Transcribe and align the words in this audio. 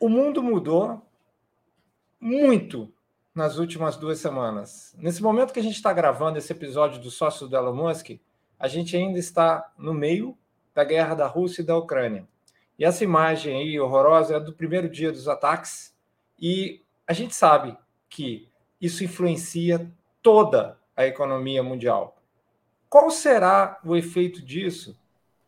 O 0.00 0.08
mundo 0.08 0.40
mudou 0.40 1.02
muito 2.20 2.92
nas 3.34 3.58
últimas 3.58 3.96
duas 3.96 4.20
semanas. 4.20 4.94
Nesse 4.96 5.20
momento 5.20 5.52
que 5.52 5.58
a 5.58 5.62
gente 5.62 5.74
está 5.74 5.92
gravando 5.92 6.38
esse 6.38 6.52
episódio 6.52 7.00
do 7.00 7.10
sócio 7.10 7.48
do 7.48 7.56
Elon 7.56 7.74
Musk, 7.74 8.10
a 8.60 8.68
gente 8.68 8.96
ainda 8.96 9.18
está 9.18 9.72
no 9.76 9.92
meio 9.92 10.38
da 10.72 10.84
guerra 10.84 11.16
da 11.16 11.26
Rússia 11.26 11.62
e 11.62 11.64
da 11.64 11.76
Ucrânia. 11.76 12.28
E 12.78 12.84
essa 12.84 13.02
imagem 13.02 13.56
aí 13.56 13.80
horrorosa 13.80 14.36
é 14.36 14.40
do 14.40 14.52
primeiro 14.52 14.88
dia 14.88 15.10
dos 15.10 15.26
ataques, 15.26 15.92
e 16.38 16.80
a 17.04 17.12
gente 17.12 17.34
sabe 17.34 17.76
que 18.08 18.48
isso 18.80 19.02
influencia 19.02 19.90
toda 20.22 20.78
a 20.96 21.04
economia 21.04 21.60
mundial. 21.60 22.22
Qual 22.88 23.10
será 23.10 23.80
o 23.84 23.96
efeito 23.96 24.40
disso 24.40 24.96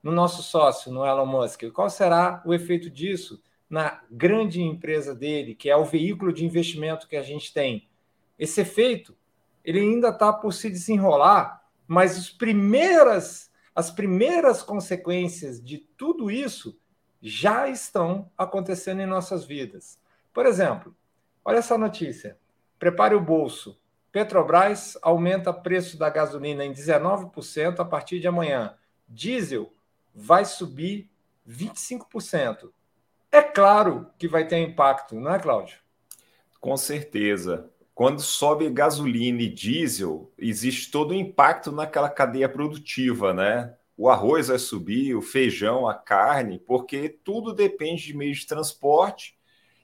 no 0.03 0.11
nosso 0.11 0.43
sócio, 0.43 0.91
no 0.91 1.07
Elon 1.07 1.27
Musk? 1.27 1.71
Qual 1.73 1.89
será 1.89 2.43
o 2.45 2.53
efeito 2.53 2.91
disso 2.91 3.41
na 3.71 4.03
grande 4.11 4.61
empresa 4.61 5.15
dele, 5.15 5.55
que 5.55 5.71
é 5.71 5.77
o 5.77 5.85
veículo 5.85 6.33
de 6.33 6.45
investimento 6.45 7.07
que 7.07 7.17
a 7.17 7.23
gente 7.23 7.55
tem. 7.55 7.89
Esse 8.37 8.63
efeito, 8.63 9.17
ele 9.65 9.79
ainda 9.79 10.09
está 10.09 10.33
por 10.33 10.53
se 10.53 10.69
desenrolar, 10.69 11.65
mas 11.87 12.19
as 12.19 12.29
primeiras, 12.29 13.51
as 13.75 13.91
primeiras 13.91 14.61
consequências 14.63 15.63
de 15.63 15.79
tudo 15.79 16.31
isso 16.31 16.77
já 17.23 17.69
estão 17.69 18.29
acontecendo 18.37 19.03
em 19.03 19.07
nossas 19.07 19.45
vidas. 19.45 20.01
Por 20.33 20.47
exemplo, 20.47 20.97
olha 21.45 21.59
essa 21.59 21.79
notícia. 21.79 22.37
Prepare 22.79 23.15
o 23.15 23.21
bolso. 23.21 23.79
Petrobras 24.11 24.99
aumenta 25.03 25.53
preço 25.53 25.97
da 25.97 26.11
gasolina 26.11 26.65
em 26.65 26.73
19% 26.73 27.79
a 27.79 27.85
partir 27.85 28.19
de 28.19 28.27
amanhã. 28.27 28.75
Diesel 29.07 29.73
vai 30.13 30.45
subir 30.45 31.09
25%. 31.49 32.71
É 33.33 33.43
claro 33.43 34.11
que 34.19 34.27
vai 34.27 34.47
ter 34.47 34.59
impacto, 34.59 35.15
não 35.15 35.33
é, 35.33 35.39
Cláudio? 35.39 35.79
Com 36.61 36.77
certeza. 36.77 37.71
Quando 37.95 38.21
sobe 38.21 38.69
gasolina 38.71 39.43
e 39.43 39.49
diesel, 39.49 40.33
existe 40.39 40.91
todo 40.91 41.11
o 41.11 41.15
impacto 41.15 41.71
naquela 41.71 42.09
cadeia 42.09 42.49
produtiva, 42.49 43.33
né? 43.33 43.75
O 43.97 44.09
arroz 44.09 44.49
vai 44.49 44.59
subir, 44.59 45.15
o 45.15 45.23
feijão, 45.23 45.87
a 45.87 45.95
carne, 45.95 46.59
porque 46.59 47.09
tudo 47.09 47.53
depende 47.53 48.07
de 48.07 48.17
meio 48.17 48.35
de 48.35 48.47
transporte 48.47 49.39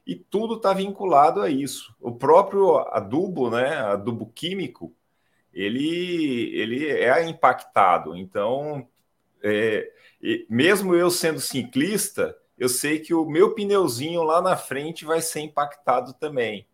e 0.07 0.17
tudo 0.17 0.57
está 0.57 0.73
vinculado 0.73 1.43
a 1.43 1.51
isso. 1.51 1.95
O 2.01 2.13
próprio 2.13 2.79
adubo, 2.89 3.51
né, 3.51 3.77
adubo 3.77 4.27
químico, 4.35 4.95
ele, 5.53 6.51
ele 6.55 6.87
é 6.89 7.29
impactado. 7.29 8.17
Então, 8.17 8.89
é, 9.43 9.91
mesmo 10.49 10.95
eu 10.95 11.11
sendo 11.11 11.41
ciclista, 11.41 12.35
eu 12.59 12.69
sei 12.69 12.99
que 12.99 13.13
o 13.13 13.27
meu 13.27 13.55
pneuzinho 13.55 14.23
lá 14.23 14.41
na 14.41 14.57
frente 14.57 15.05
vai 15.05 15.21
ser 15.21 15.41
impactado 15.41 16.15
também. 16.15 16.67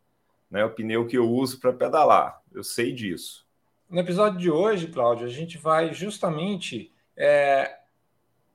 Né? 0.51 0.65
O 0.65 0.71
pneu 0.71 1.07
que 1.07 1.17
eu 1.17 1.29
uso 1.29 1.59
para 1.59 1.73
pedalar. 1.73 2.41
Eu 2.53 2.63
sei 2.63 2.93
disso. 2.93 3.47
No 3.89 4.01
episódio 4.01 4.39
de 4.39 4.51
hoje, 4.51 4.89
Cláudio, 4.89 5.27
a 5.27 5.31
gente 5.31 5.59
vai 5.59 5.93
justamente 5.93 6.93
é, 7.17 7.79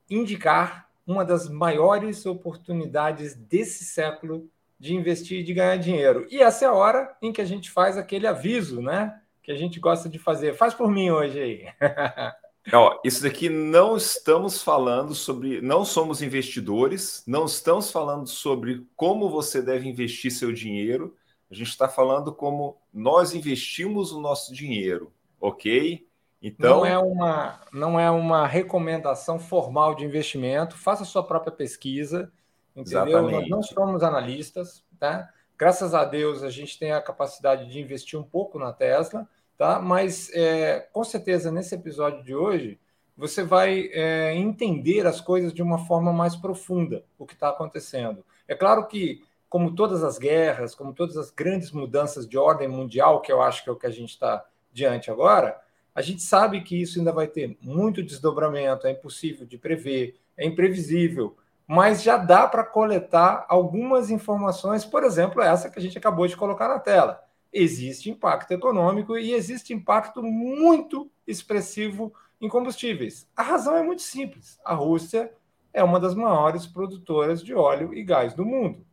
indicar 0.09 0.89
uma 1.05 1.23
das 1.23 1.49
maiores 1.49 2.25
oportunidades 2.25 3.35
desse 3.35 3.85
século 3.85 4.49
de 4.79 4.93
investir 4.93 5.39
e 5.39 5.43
de 5.43 5.53
ganhar 5.53 5.77
dinheiro. 5.77 6.27
E 6.29 6.41
essa 6.41 6.65
é 6.65 6.67
a 6.67 6.73
hora 6.73 7.15
em 7.21 7.33
que 7.33 7.41
a 7.41 7.45
gente 7.45 7.71
faz 7.71 7.97
aquele 7.97 8.27
aviso, 8.27 8.81
né? 8.81 9.21
Que 9.41 9.51
a 9.51 9.55
gente 9.55 9.79
gosta 9.79 10.07
de 10.07 10.19
fazer. 10.19 10.53
Faz 10.53 10.73
por 10.73 10.91
mim 10.91 11.09
hoje 11.09 11.39
aí. 11.39 11.67
Ó, 12.73 12.99
isso 13.03 13.23
daqui 13.23 13.49
não 13.49 13.95
estamos 13.95 14.61
falando 14.61 15.15
sobre, 15.15 15.61
não 15.61 15.85
somos 15.85 16.21
investidores, 16.21 17.23
não 17.25 17.45
estamos 17.45 17.91
falando 17.91 18.27
sobre 18.27 18.85
como 18.95 19.29
você 19.29 19.61
deve 19.61 19.87
investir 19.87 20.31
seu 20.31 20.51
dinheiro. 20.51 21.15
A 21.49 21.55
gente 21.55 21.69
está 21.69 21.87
falando 21.87 22.33
como 22.33 22.77
nós 22.93 23.33
investimos 23.33 24.11
o 24.11 24.19
nosso 24.19 24.53
dinheiro, 24.53 25.13
ok? 25.39 26.05
Então 26.41 26.79
não 26.79 26.85
é 26.85 26.97
uma 26.97 27.61
não 27.71 27.99
é 27.99 28.11
uma 28.11 28.45
recomendação 28.45 29.39
formal 29.39 29.95
de 29.95 30.03
investimento. 30.03 30.77
Faça 30.77 31.05
sua 31.05 31.23
própria 31.23 31.51
pesquisa, 31.51 32.31
entendeu? 32.75 33.07
Exatamente. 33.07 33.31
Nós 33.31 33.49
não 33.49 33.63
somos 33.63 34.03
analistas, 34.03 34.83
tá? 34.99 35.29
Graças 35.57 35.93
a 35.93 36.03
Deus 36.03 36.43
a 36.43 36.49
gente 36.49 36.77
tem 36.77 36.91
a 36.91 37.01
capacidade 37.01 37.69
de 37.71 37.79
investir 37.79 38.19
um 38.19 38.23
pouco 38.23 38.59
na 38.59 38.73
Tesla 38.73 39.27
tá? 39.57 39.79
Mas 39.79 40.29
é, 40.33 40.87
com 40.93 41.03
certeza 41.03 41.51
nesse 41.51 41.73
episódio 41.75 42.23
de 42.23 42.35
hoje 42.35 42.79
você 43.17 43.43
vai 43.43 43.89
é, 43.91 44.35
entender 44.35 45.07
as 45.07 45.19
coisas 45.19 45.51
de 45.51 45.63
uma 45.63 45.79
forma 45.79 46.13
mais 46.13 46.35
profunda, 46.35 47.03
o 47.17 47.25
que 47.25 47.33
está 47.33 47.49
acontecendo. 47.49 48.23
É 48.47 48.53
claro 48.53 48.85
que, 48.85 49.23
como 49.49 49.73
todas 49.73 50.03
as 50.03 50.19
guerras, 50.19 50.75
como 50.75 50.93
todas 50.93 51.17
as 51.17 51.31
grandes 51.31 51.71
mudanças 51.71 52.27
de 52.27 52.37
ordem 52.37 52.67
mundial, 52.67 53.21
que 53.21 53.31
eu 53.31 53.41
acho 53.41 53.63
que 53.63 53.69
é 53.69 53.73
o 53.73 53.75
que 53.75 53.87
a 53.87 53.91
gente 53.91 54.11
está 54.11 54.45
diante 54.71 55.09
agora, 55.09 55.59
a 55.95 56.01
gente 56.03 56.21
sabe 56.21 56.61
que 56.61 56.79
isso 56.79 56.99
ainda 56.99 57.11
vai 57.11 57.25
ter 57.25 57.57
muito 57.59 58.03
desdobramento, 58.03 58.85
é 58.85 58.91
impossível 58.91 59.47
de 59.47 59.57
prever, 59.57 60.15
é 60.37 60.45
imprevisível, 60.45 61.35
mas 61.65 62.03
já 62.03 62.17
dá 62.17 62.47
para 62.47 62.63
coletar 62.63 63.47
algumas 63.49 64.11
informações, 64.11 64.85
por 64.85 65.03
exemplo, 65.03 65.41
essa 65.41 65.71
que 65.71 65.79
a 65.79 65.81
gente 65.81 65.97
acabou 65.97 66.27
de 66.27 66.37
colocar 66.37 66.67
na 66.67 66.77
tela 66.77 67.26
existe 67.57 68.09
impacto 68.09 68.51
econômico 68.51 69.17
e 69.17 69.33
existe 69.33 69.73
impacto 69.73 70.21
muito 70.21 71.09
expressivo 71.25 72.13
em 72.39 72.47
combustíveis. 72.47 73.27
A 73.35 73.41
razão 73.41 73.75
é 73.75 73.83
muito 73.83 74.01
simples: 74.01 74.59
a 74.63 74.73
Rússia 74.73 75.33
é 75.73 75.83
uma 75.83 75.99
das 75.99 76.13
maiores 76.13 76.65
produtoras 76.65 77.43
de 77.43 77.53
óleo 77.53 77.93
e 77.93 78.03
gás 78.03 78.33
do 78.33 78.45
mundo. 78.45 78.85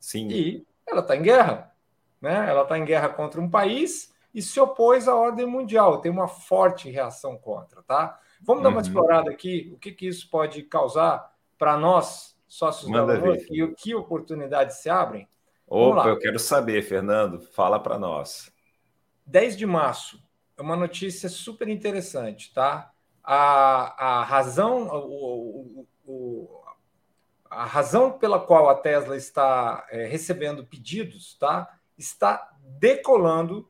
Sim. 0.00 0.28
E 0.28 0.66
ela 0.86 1.00
está 1.00 1.16
em 1.16 1.22
guerra. 1.22 1.74
Né? 2.20 2.48
Ela 2.48 2.62
está 2.62 2.78
em 2.78 2.84
guerra 2.84 3.08
contra 3.10 3.40
um 3.40 3.48
país 3.48 4.14
e 4.34 4.40
se 4.40 4.58
opôs 4.58 5.08
à 5.08 5.14
ordem 5.14 5.46
mundial. 5.46 6.00
Tem 6.00 6.10
uma 6.10 6.28
forte 6.28 6.90
reação 6.90 7.36
contra. 7.36 7.82
Tá? 7.82 8.18
Vamos 8.40 8.60
uhum. 8.60 8.62
dar 8.62 8.68
uma 8.70 8.76
uhum. 8.76 8.82
explorada 8.82 9.30
aqui, 9.30 9.70
o 9.74 9.78
que, 9.78 9.92
que 9.92 10.06
isso 10.06 10.28
pode 10.30 10.62
causar 10.62 11.34
para 11.58 11.76
nós, 11.76 12.36
sócios 12.46 12.90
Manda 12.90 13.14
da 13.14 13.18
Lula, 13.18 13.36
e 13.50 13.74
que 13.74 13.94
oportunidades 13.94 14.76
se 14.76 14.90
abrem? 14.90 15.28
Opa, 15.66 16.08
eu 16.08 16.18
quero 16.18 16.38
saber, 16.38 16.82
Fernando. 16.82 17.40
Fala 17.40 17.80
para 17.80 17.98
nós. 17.98 18.52
10 19.26 19.56
de 19.56 19.66
março 19.66 20.22
é 20.56 20.62
uma 20.62 20.76
notícia 20.76 21.28
super 21.28 21.68
interessante, 21.68 22.54
tá? 22.54 22.92
A, 23.22 24.20
a 24.20 24.24
razão, 24.24 24.86
o, 24.88 25.86
o, 26.06 26.12
o, 26.12 26.60
a 27.50 27.64
razão 27.64 28.12
pela 28.12 28.38
qual 28.38 28.68
a 28.68 28.74
Tesla 28.74 29.16
está 29.16 29.84
é, 29.90 30.06
recebendo 30.06 30.64
pedidos, 30.64 31.36
tá? 31.38 31.68
Está 31.98 32.52
decolando 32.60 33.68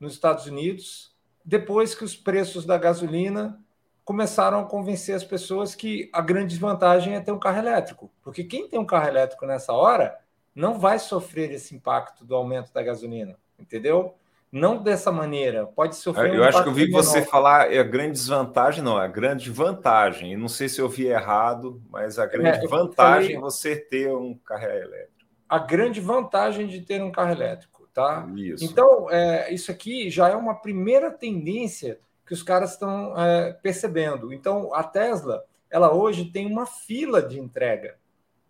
nos 0.00 0.14
Estados 0.14 0.46
Unidos 0.46 1.16
depois 1.44 1.94
que 1.94 2.04
os 2.04 2.16
preços 2.16 2.66
da 2.66 2.76
gasolina 2.76 3.58
começaram 4.04 4.60
a 4.60 4.66
convencer 4.66 5.14
as 5.14 5.24
pessoas 5.24 5.74
que 5.74 6.10
a 6.12 6.20
grande 6.20 6.48
desvantagem 6.48 7.14
é 7.14 7.20
ter 7.20 7.30
um 7.30 7.38
carro 7.38 7.58
elétrico, 7.58 8.10
porque 8.22 8.42
quem 8.42 8.68
tem 8.68 8.78
um 8.78 8.84
carro 8.84 9.08
elétrico 9.08 9.46
nessa 9.46 9.72
hora 9.72 10.18
não 10.58 10.76
vai 10.76 10.98
sofrer 10.98 11.52
esse 11.52 11.72
impacto 11.72 12.24
do 12.24 12.34
aumento 12.34 12.72
da 12.72 12.82
gasolina, 12.82 13.36
entendeu? 13.56 14.16
Não 14.50 14.82
dessa 14.82 15.12
maneira, 15.12 15.64
pode 15.66 15.94
sofrer. 15.94 16.34
Eu 16.34 16.42
um 16.42 16.44
acho 16.44 16.62
que 16.64 16.68
eu 16.68 16.72
vi 16.72 16.86
menor. 16.86 17.02
você 17.04 17.22
falar 17.22 17.72
é 17.72 17.78
a 17.78 17.84
grande 17.84 18.12
desvantagem, 18.12 18.82
não, 18.82 19.00
é 19.00 19.04
a 19.04 19.08
grande 19.08 19.50
vantagem. 19.52 20.36
Não 20.36 20.48
sei 20.48 20.68
se 20.68 20.80
eu 20.80 20.88
vi 20.88 21.06
errado, 21.06 21.80
mas 21.88 22.18
a 22.18 22.26
grande 22.26 22.64
é, 22.64 22.68
vantagem 22.68 23.36
é 23.36 23.40
você 23.40 23.76
ter 23.76 24.12
um 24.12 24.34
carro 24.34 24.64
elétrico. 24.64 25.12
A 25.48 25.60
grande 25.60 26.00
vantagem 26.00 26.66
de 26.66 26.80
ter 26.80 27.00
um 27.02 27.12
carro 27.12 27.30
elétrico, 27.30 27.88
tá? 27.94 28.28
Isso. 28.34 28.64
Então, 28.64 29.08
é, 29.10 29.52
isso 29.54 29.70
aqui 29.70 30.10
já 30.10 30.28
é 30.28 30.34
uma 30.34 30.56
primeira 30.56 31.08
tendência 31.08 32.00
que 32.26 32.32
os 32.32 32.42
caras 32.42 32.72
estão 32.72 33.16
é, 33.16 33.52
percebendo. 33.52 34.32
Então, 34.32 34.74
a 34.74 34.82
Tesla, 34.82 35.44
ela 35.70 35.94
hoje 35.94 36.24
tem 36.24 36.46
uma 36.46 36.66
fila 36.66 37.22
de 37.22 37.38
entrega 37.38 37.96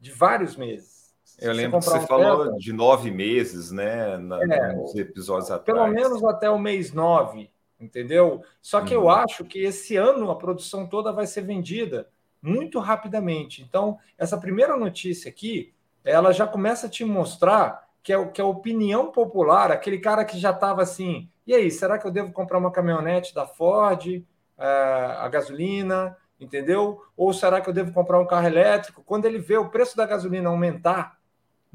de 0.01 0.11
vários 0.11 0.57
meses. 0.57 0.98
Eu 1.41 1.53
lembro 1.53 1.79
que 1.79 1.85
você 1.85 2.01
falou 2.07 2.57
de 2.57 2.73
nove 2.73 3.11
meses, 3.11 3.71
né? 3.71 4.17
Na, 4.17 4.43
é, 4.43 4.73
nos 4.73 4.95
episódios 4.95 5.51
atrás. 5.51 5.79
Pelo 5.79 5.87
menos 5.93 6.25
até 6.25 6.51
o 6.51 6.59
mês 6.59 6.93
nove, 6.93 7.51
entendeu? 7.81 8.43
Só 8.61 8.81
que 8.81 8.95
uhum. 8.95 9.03
eu 9.03 9.11
acho 9.11 9.45
que 9.45 9.61
esse 9.61 9.97
ano 9.97 10.31
a 10.31 10.37
produção 10.37 10.87
toda 10.87 11.13
vai 11.13 11.27
ser 11.27 11.43
vendida 11.43 12.09
muito 12.43 12.79
rapidamente. 12.79 13.63
Então, 13.63 13.99
essa 14.17 14.37
primeira 14.37 14.77
notícia 14.77 15.29
aqui, 15.29 15.73
ela 16.05 16.33
já 16.33 16.47
começa 16.47 16.87
a 16.87 16.91
te 16.91 17.05
mostrar 17.05 17.89
que 18.03 18.13
é, 18.13 18.25
que 18.27 18.41
é 18.41 18.45
a 18.45 18.49
opinião 18.49 19.11
popular, 19.13 19.71
aquele 19.71 19.99
cara 19.99 20.25
que 20.25 20.39
já 20.39 20.51
estava 20.51 20.83
assim, 20.83 21.29
e 21.47 21.55
aí, 21.55 21.71
será 21.71 21.99
que 21.99 22.07
eu 22.07 22.11
devo 22.11 22.33
comprar 22.33 22.59
uma 22.59 22.71
caminhonete 22.71 23.35
da 23.35 23.47
Ford, 23.47 24.07
é, 24.07 24.25
a 25.19 25.29
gasolina, 25.29 26.17
entendeu? 26.39 27.03
Ou 27.17 27.33
será 27.33 27.61
que 27.61 27.69
eu 27.69 27.73
devo 27.73 27.93
comprar 27.93 28.21
um 28.21 28.27
carro 28.27 28.47
elétrico? 28.47 29.03
Quando 29.05 29.25
ele 29.25 29.39
vê 29.39 29.57
o 29.57 29.71
preço 29.71 29.97
da 29.97 30.07
gasolina 30.07 30.51
aumentar 30.51 31.18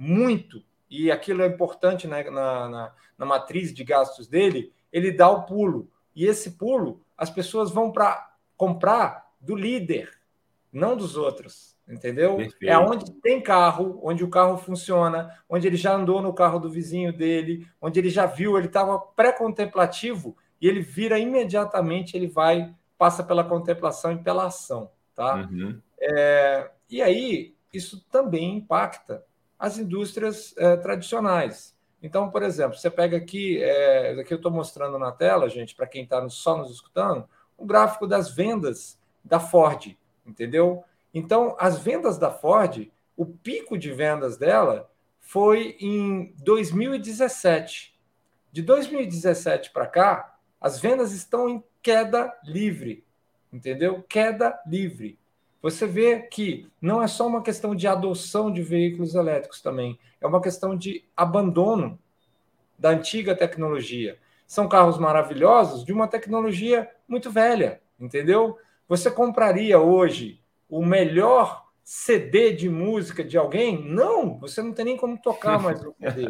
muito, 0.04 0.62
e 0.90 1.10
aquilo 1.10 1.42
é 1.42 1.48
importante 1.48 2.08
né, 2.08 2.24
na, 2.30 2.68
na, 2.70 2.92
na 3.18 3.26
matriz 3.26 3.74
de 3.74 3.84
gastos 3.86 4.28
dele, 4.28 4.74
ele 4.92 5.12
dá 5.12 5.30
o 5.30 5.44
pulo. 5.44 5.90
E 6.14 6.26
esse 6.26 6.52
pulo, 6.52 7.02
as 7.18 7.30
pessoas 7.30 7.72
vão 7.72 7.90
para 7.90 8.36
comprar 8.58 9.32
do 9.40 9.56
líder, 9.56 10.12
não 10.72 10.98
dos 10.98 11.16
outros. 11.16 11.78
entendeu? 11.88 12.34
É 12.34 12.38
Perfeito. 12.38 12.72
É 12.72 12.78
onde 12.78 13.12
tem 13.14 13.42
carro, 13.42 14.00
onde 14.04 14.24
o 14.24 14.30
carro 14.30 14.58
funciona, 14.58 15.40
onde 15.50 15.68
ele 15.68 15.78
já 15.78 15.96
andou 15.96 16.22
no 16.22 16.34
carro 16.34 16.60
do 16.60 16.70
vizinho 16.70 17.14
dele, 17.14 17.66
onde 17.82 18.00
ele 18.00 18.10
já 18.10 18.26
viu, 18.26 18.58
ele 18.58 18.68
estava 18.68 19.00
pré-contemplativo 19.00 20.36
e 20.62 20.68
ele 20.68 20.82
vira 20.82 21.18
imediatamente, 21.18 22.16
ele 22.16 22.28
vai, 22.28 22.74
passa 22.98 23.24
pela 23.24 23.44
contemplação 23.44 24.12
e 24.12 24.24
pela 24.24 24.48
ação, 24.48 24.92
tá? 25.16 25.48
Uhum. 25.50 25.80
É, 26.00 26.70
e 26.90 27.02
aí, 27.02 27.56
isso 27.74 28.06
também 28.12 28.58
impacta 28.58 29.24
as 29.58 29.78
indústrias 29.78 30.54
é, 30.58 30.76
tradicionais. 30.78 31.76
Então, 32.02 32.30
por 32.30 32.44
exemplo, 32.44 32.78
você 32.78 32.90
pega 32.90 33.16
aqui, 33.16 33.62
é, 33.64 34.20
aqui 34.20 34.34
eu 34.34 34.38
estou 34.38 34.52
mostrando 34.52 35.00
na 35.00 35.12
tela, 35.12 35.50
gente, 35.50 35.74
para 35.74 35.88
quem 35.88 36.04
está 36.04 36.28
só 36.30 36.58
nos 36.58 36.70
escutando, 36.70 37.28
o 37.58 37.66
gráfico 37.66 38.06
das 38.06 38.30
vendas 38.30 39.00
da 39.24 39.40
Ford, 39.40 39.96
entendeu? 40.26 40.84
Então, 41.14 41.56
as 41.58 41.80
vendas 41.80 42.18
da 42.18 42.30
Ford, 42.30 42.92
o 43.16 43.26
pico 43.26 43.78
de 43.78 43.92
vendas 43.94 44.36
dela 44.38 44.92
foi 45.20 45.78
em 45.80 46.34
2017. 46.40 47.98
De 48.52 48.62
2017 48.62 49.72
para 49.72 49.88
cá, 49.88 50.38
as 50.60 50.80
vendas 50.80 51.14
estão 51.14 51.48
em 51.48 51.64
queda 51.82 52.38
livre, 52.44 53.06
entendeu? 53.52 54.04
Queda 54.04 54.62
livre. 54.66 55.18
Você 55.64 55.88
vê 55.88 56.20
que 56.20 56.68
não 56.82 57.02
é 57.02 57.08
só 57.08 57.26
uma 57.26 57.42
questão 57.42 57.74
de 57.74 57.88
adoção 57.88 58.52
de 58.52 58.62
veículos 58.62 59.16
elétricos 59.16 59.62
também, 59.62 59.98
é 60.20 60.28
uma 60.28 60.42
questão 60.42 60.76
de 60.78 61.06
abandono 61.16 61.98
da 62.78 62.90
antiga 62.90 63.34
tecnologia. 63.34 64.18
São 64.46 64.68
carros 64.68 64.98
maravilhosos 64.98 65.86
de 65.86 65.94
uma 65.94 66.06
tecnologia 66.06 66.90
muito 67.08 67.32
velha, 67.32 67.82
entendeu? 67.98 68.58
Você 68.90 69.10
compraria 69.10 69.80
hoje 69.80 70.42
o 70.70 70.86
melhor 70.86 71.66
CD 71.82 72.52
de 72.52 72.70
música 72.70 73.24
de 73.24 73.38
alguém? 73.38 73.88
Não, 73.88 74.38
você 74.38 74.62
não 74.62 74.74
tem 74.74 74.84
nem 74.84 74.98
como 74.98 75.18
tocar 75.18 75.58
mais 75.62 75.82
o 75.82 75.96
CD. 75.98 76.28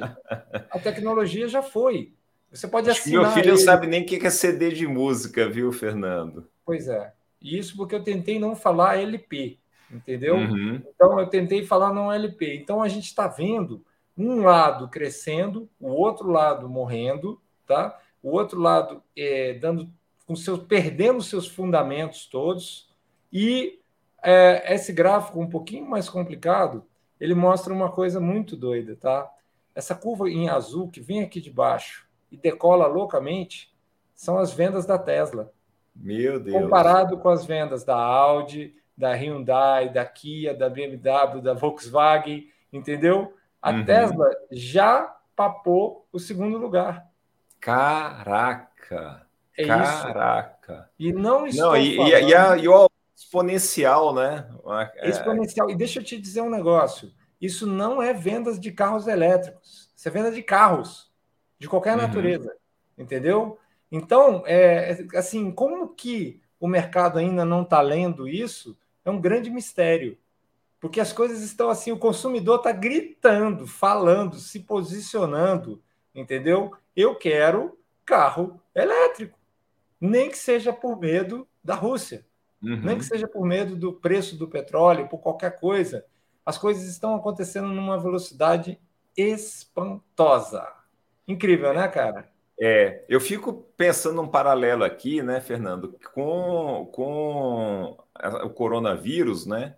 A 0.69 0.77
tecnologia 0.77 1.47
já 1.47 1.63
foi. 1.63 2.13
Você 2.51 2.67
pode 2.67 2.87
assinar. 2.87 3.23
Meu 3.23 3.31
filho 3.31 3.45
ele... 3.45 3.51
não 3.53 3.57
sabe 3.57 3.87
nem 3.87 4.03
o 4.03 4.05
que 4.05 4.27
é 4.27 4.29
CD 4.29 4.69
de 4.69 4.85
música, 4.85 5.49
viu, 5.49 5.71
Fernando? 5.71 6.47
Pois 6.63 6.87
é. 6.87 7.11
Isso 7.43 7.75
porque 7.75 7.93
eu 7.93 8.03
tentei 8.03 8.39
não 8.39 8.55
falar 8.55 8.97
LP, 8.99 9.59
entendeu? 9.91 10.35
Uhum. 10.35 10.81
Então 10.87 11.19
eu 11.19 11.27
tentei 11.27 11.65
falar 11.65 11.93
não 11.93 12.11
LP. 12.11 12.55
Então 12.55 12.81
a 12.81 12.87
gente 12.87 13.05
está 13.05 13.27
vendo 13.27 13.83
um 14.17 14.41
lado 14.41 14.87
crescendo, 14.87 15.69
o 15.79 15.89
outro 15.89 16.29
lado 16.29 16.69
morrendo, 16.69 17.41
tá? 17.67 17.99
O 18.21 18.31
outro 18.31 18.59
lado 18.59 19.03
é, 19.15 19.53
dando 19.55 19.91
com 20.25 20.35
seus 20.35 20.59
perdendo 20.63 21.21
seus 21.21 21.47
fundamentos 21.47 22.25
todos 22.25 22.89
e 23.31 23.79
é, 24.23 24.73
esse 24.73 24.93
gráfico 24.93 25.39
um 25.39 25.49
pouquinho 25.49 25.89
mais 25.89 26.07
complicado, 26.07 26.85
ele 27.19 27.35
mostra 27.35 27.73
uma 27.73 27.91
coisa 27.91 28.19
muito 28.19 28.55
doida, 28.55 28.95
tá? 28.95 29.29
Essa 29.75 29.93
curva 29.95 30.29
em 30.29 30.47
azul 30.47 30.89
que 30.89 31.01
vem 31.01 31.21
aqui 31.21 31.41
de 31.41 31.49
baixo 31.49 32.07
e 32.31 32.37
decola 32.37 32.87
loucamente 32.87 33.73
são 34.15 34.37
as 34.37 34.53
vendas 34.53 34.85
da 34.85 34.97
Tesla. 34.97 35.51
Meu 35.95 36.39
Deus. 36.39 36.61
Comparado 36.63 37.17
com 37.17 37.29
as 37.29 37.45
vendas 37.45 37.83
da 37.83 37.95
Audi, 37.95 38.75
da 38.97 39.13
Hyundai, 39.13 39.89
da 39.89 40.05
Kia, 40.05 40.53
da 40.53 40.69
BMW, 40.69 41.41
da 41.41 41.53
Volkswagen, 41.53 42.47
entendeu? 42.71 43.33
A 43.61 43.71
uhum. 43.71 43.85
Tesla 43.85 44.29
já 44.51 45.15
papou 45.35 46.07
o 46.11 46.19
segundo 46.19 46.57
lugar. 46.57 47.05
Caraca! 47.59 49.25
É 49.57 49.65
Caraca! 49.65 50.89
Isso. 50.97 51.09
E 51.09 51.13
não 51.13 51.45
estou 51.45 51.71
não, 51.71 51.77
e, 51.77 51.95
falando... 51.95 52.11
e, 52.11 52.35
a, 52.35 52.57
e 52.57 52.67
o 52.67 52.89
exponencial, 53.15 54.13
né? 54.13 54.47
É... 54.97 55.09
Exponencial. 55.09 55.69
E 55.69 55.75
deixa 55.75 55.99
eu 55.99 56.03
te 56.03 56.19
dizer 56.19 56.41
um 56.41 56.49
negócio. 56.49 57.11
Isso 57.39 57.65
não 57.65 58.01
é 58.01 58.13
vendas 58.13 58.59
de 58.59 58.71
carros 58.71 59.07
elétricos. 59.07 59.91
Isso 59.95 60.07
é 60.07 60.11
venda 60.11 60.31
de 60.31 60.41
carros 60.41 61.11
de 61.57 61.67
qualquer 61.67 61.95
uhum. 61.95 62.01
natureza, 62.01 62.53
entendeu? 62.97 63.57
Então, 63.95 64.41
é, 64.47 65.05
assim, 65.13 65.51
como 65.51 65.89
que 65.89 66.41
o 66.59 66.67
mercado 66.67 67.19
ainda 67.19 67.45
não 67.45 67.61
está 67.61 67.79
lendo 67.79 68.27
isso 68.27 68.75
é 69.05 69.11
um 69.11 69.21
grande 69.21 69.51
mistério. 69.51 70.17
Porque 70.79 70.99
as 70.99 71.13
coisas 71.13 71.43
estão 71.43 71.69
assim, 71.69 71.91
o 71.91 71.99
consumidor 71.99 72.57
está 72.57 72.71
gritando, 72.71 73.67
falando, 73.67 74.37
se 74.37 74.61
posicionando, 74.61 75.79
entendeu? 76.13 76.71
Eu 76.95 77.15
quero 77.15 77.77
carro 78.03 78.59
elétrico, 78.73 79.37
nem 80.01 80.27
que 80.27 80.39
seja 80.39 80.73
por 80.73 80.99
medo 80.99 81.47
da 81.63 81.75
Rússia, 81.75 82.25
uhum. 82.63 82.81
nem 82.81 82.97
que 82.97 83.05
seja 83.05 83.27
por 83.27 83.45
medo 83.45 83.75
do 83.75 83.93
preço 83.93 84.35
do 84.35 84.47
petróleo, 84.47 85.07
por 85.07 85.19
qualquer 85.19 85.59
coisa. 85.59 86.03
As 86.43 86.57
coisas 86.57 86.85
estão 86.85 87.15
acontecendo 87.15 87.67
numa 87.67 87.99
velocidade 87.99 88.79
espantosa. 89.15 90.67
Incrível, 91.27 91.75
né, 91.75 91.87
cara? 91.87 92.33
É, 92.59 93.03
eu 93.09 93.19
fico 93.19 93.53
pensando 93.75 94.21
um 94.21 94.27
paralelo 94.27 94.83
aqui, 94.83 95.21
né, 95.21 95.41
Fernando, 95.41 95.97
com, 96.13 96.89
com 96.93 97.97
o 98.43 98.49
coronavírus, 98.51 99.45
né? 99.45 99.75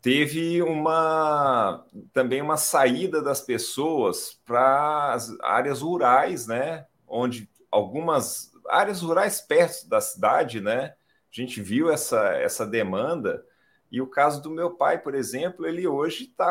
Teve 0.00 0.60
uma 0.62 1.86
também 2.12 2.42
uma 2.42 2.56
saída 2.56 3.22
das 3.22 3.40
pessoas 3.40 4.40
para 4.44 5.12
as 5.14 5.30
áreas 5.40 5.80
rurais, 5.80 6.46
né? 6.46 6.86
Onde 7.06 7.48
algumas 7.70 8.52
áreas 8.68 9.00
rurais 9.00 9.40
perto 9.40 9.88
da 9.88 10.00
cidade, 10.00 10.60
né? 10.60 10.94
A 11.32 11.40
gente 11.40 11.62
viu 11.62 11.90
essa, 11.90 12.32
essa 12.34 12.66
demanda. 12.66 13.44
E 13.90 14.00
o 14.00 14.06
caso 14.06 14.42
do 14.42 14.50
meu 14.50 14.70
pai, 14.70 14.98
por 14.98 15.14
exemplo, 15.14 15.66
ele 15.66 15.86
hoje 15.86 16.26
tá, 16.26 16.50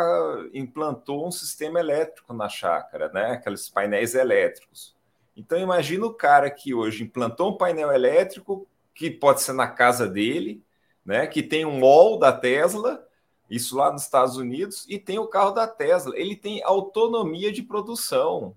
implantou 0.53 1.27
um 1.27 1.31
sistema 1.31 1.79
elétrico 1.79 2.33
na 2.33 2.47
chácara, 2.47 3.09
né? 3.09 3.31
Aqueles 3.31 3.69
painéis 3.69 4.15
elétricos. 4.15 4.95
Então, 5.35 5.57
imagina 5.57 6.05
o 6.05 6.13
cara 6.13 6.49
que 6.49 6.73
hoje 6.73 7.03
implantou 7.03 7.51
um 7.51 7.57
painel 7.57 7.91
elétrico, 7.91 8.67
que 8.93 9.09
pode 9.09 9.41
ser 9.41 9.53
na 9.53 9.67
casa 9.67 10.07
dele, 10.07 10.63
né? 11.05 11.27
Que 11.27 11.41
tem 11.41 11.65
um 11.65 11.79
mall 11.79 12.19
da 12.19 12.31
Tesla, 12.31 13.05
isso 13.49 13.75
lá 13.75 13.91
nos 13.91 14.03
Estados 14.03 14.37
Unidos, 14.37 14.85
e 14.87 14.99
tem 14.99 15.19
o 15.19 15.27
carro 15.27 15.51
da 15.51 15.67
Tesla. 15.67 16.17
Ele 16.17 16.35
tem 16.35 16.61
autonomia 16.63 17.51
de 17.51 17.63
produção. 17.63 18.55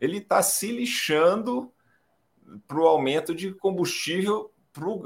Ele 0.00 0.18
está 0.18 0.42
se 0.42 0.72
lixando 0.72 1.70
para 2.66 2.78
o 2.78 2.86
aumento 2.86 3.34
de 3.34 3.52
combustível 3.52 4.50